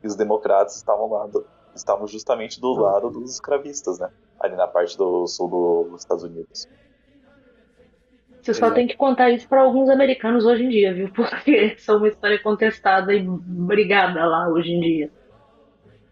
[0.03, 1.29] E os democratas estavam lá,
[1.73, 6.67] estavam justamente do lado dos escravistas, né, ali na parte do sul dos Estados Unidos.
[8.41, 11.09] Você só tem que contar isso para alguns americanos hoje em dia, viu?
[11.13, 15.11] Porque são uma história contestada e brigada lá hoje em dia.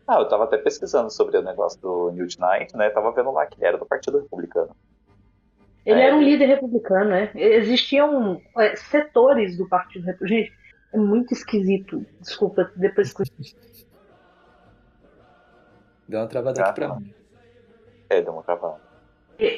[0.08, 2.90] Ah, eu tava até pesquisando sobre o negócio do Newt Knight, né?
[2.90, 4.76] Tava vendo lá que ele era do Partido Republicano.
[5.86, 7.32] Ele é, era um líder republicano, né?
[7.36, 10.42] Existiam é, setores do Partido Republicano.
[10.42, 10.54] Gente,
[10.94, 12.06] é muito esquisito.
[12.20, 13.24] Desculpa, depois que.
[16.08, 17.14] Deu uma travada aqui pra mim.
[18.10, 18.82] É, deu uma travada.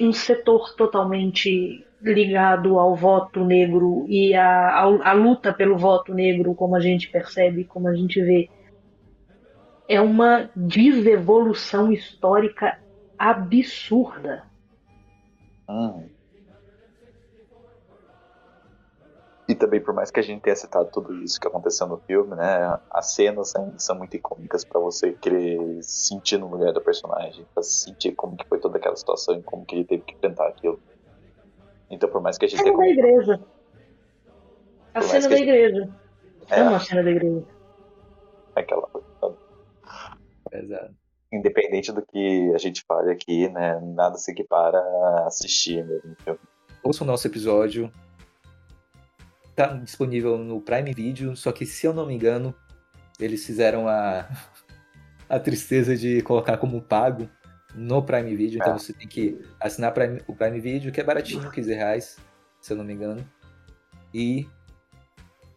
[0.01, 6.75] Um setor totalmente ligado ao voto negro e à, à, luta pelo voto negro, como
[6.75, 8.49] a gente percebe, como a gente vê,
[9.87, 12.79] é uma desevolução histórica
[13.17, 14.43] absurda.
[15.69, 16.09] Hum.
[19.47, 22.35] E também, por mais que a gente tenha citado tudo isso que aconteceu no filme,
[22.35, 27.45] né, as cenas ainda são muito icônicas para você querer sentir no lugar do personagem,
[27.53, 30.47] pra sentir como que foi toda aquela situação e como que ele teve que enfrentar
[30.47, 30.79] aquilo.
[31.91, 32.95] Então, por mais que a gente a cena tenha...
[32.95, 33.41] da igreja.
[34.93, 35.49] A cena da gente...
[35.49, 35.89] igreja.
[36.49, 36.59] É.
[36.59, 37.45] é uma cena da igreja.
[38.55, 38.89] Aquela
[40.53, 40.95] Exato.
[41.31, 43.79] Independente do que a gente fale aqui, né?
[43.81, 46.39] Nada se equipara a assistir mesmo filme.
[46.83, 47.91] Ouça o nosso episódio.
[49.55, 52.53] Tá disponível no Prime Video, só que se eu não me engano,
[53.19, 54.27] eles fizeram a,
[55.29, 57.29] a tristeza de colocar como pago
[57.73, 58.77] no Prime Video, então é.
[58.77, 62.17] você tem que assinar Prime, o Prime Video, que é baratinho, 15 reais,
[62.59, 63.25] se eu não me engano.
[64.13, 64.47] E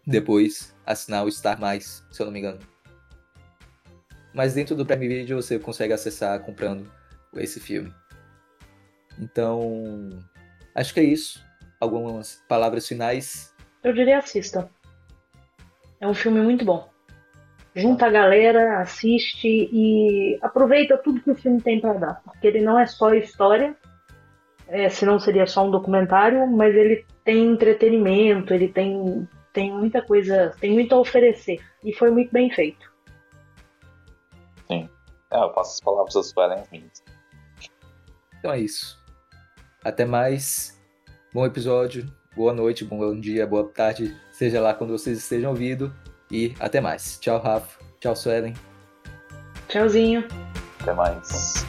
[0.06, 2.60] depois assinar o Star Mais, se eu não me engano.
[4.32, 6.90] Mas dentro do Prime Video você consegue acessar comprando
[7.34, 7.92] esse filme.
[9.18, 10.10] Então,
[10.74, 11.44] acho que é isso.
[11.80, 13.54] Algumas palavras finais.
[13.82, 14.70] Eu diria assista.
[16.00, 16.93] É um filme muito bom
[17.74, 22.60] junta a galera, assiste e aproveita tudo que o filme tem para dar, porque ele
[22.60, 23.76] não é só história,
[24.68, 30.54] é, senão seria só um documentário, mas ele tem entretenimento, ele tem, tem muita coisa,
[30.60, 32.92] tem muito a oferecer e foi muito bem feito.
[34.68, 34.88] Sim,
[35.32, 36.62] é, eu passo as palavras das Suelen
[38.38, 39.02] Então é isso.
[39.84, 40.80] Até mais.
[41.32, 42.06] Bom episódio.
[42.34, 45.92] Boa noite, bom dia, boa tarde, seja lá quando vocês estejam ouvindo.
[46.34, 47.16] E até mais.
[47.20, 47.78] Tchau, Rafa.
[48.00, 48.54] Tchau, Suelen.
[49.68, 50.24] Tchauzinho.
[50.80, 51.64] Até mais.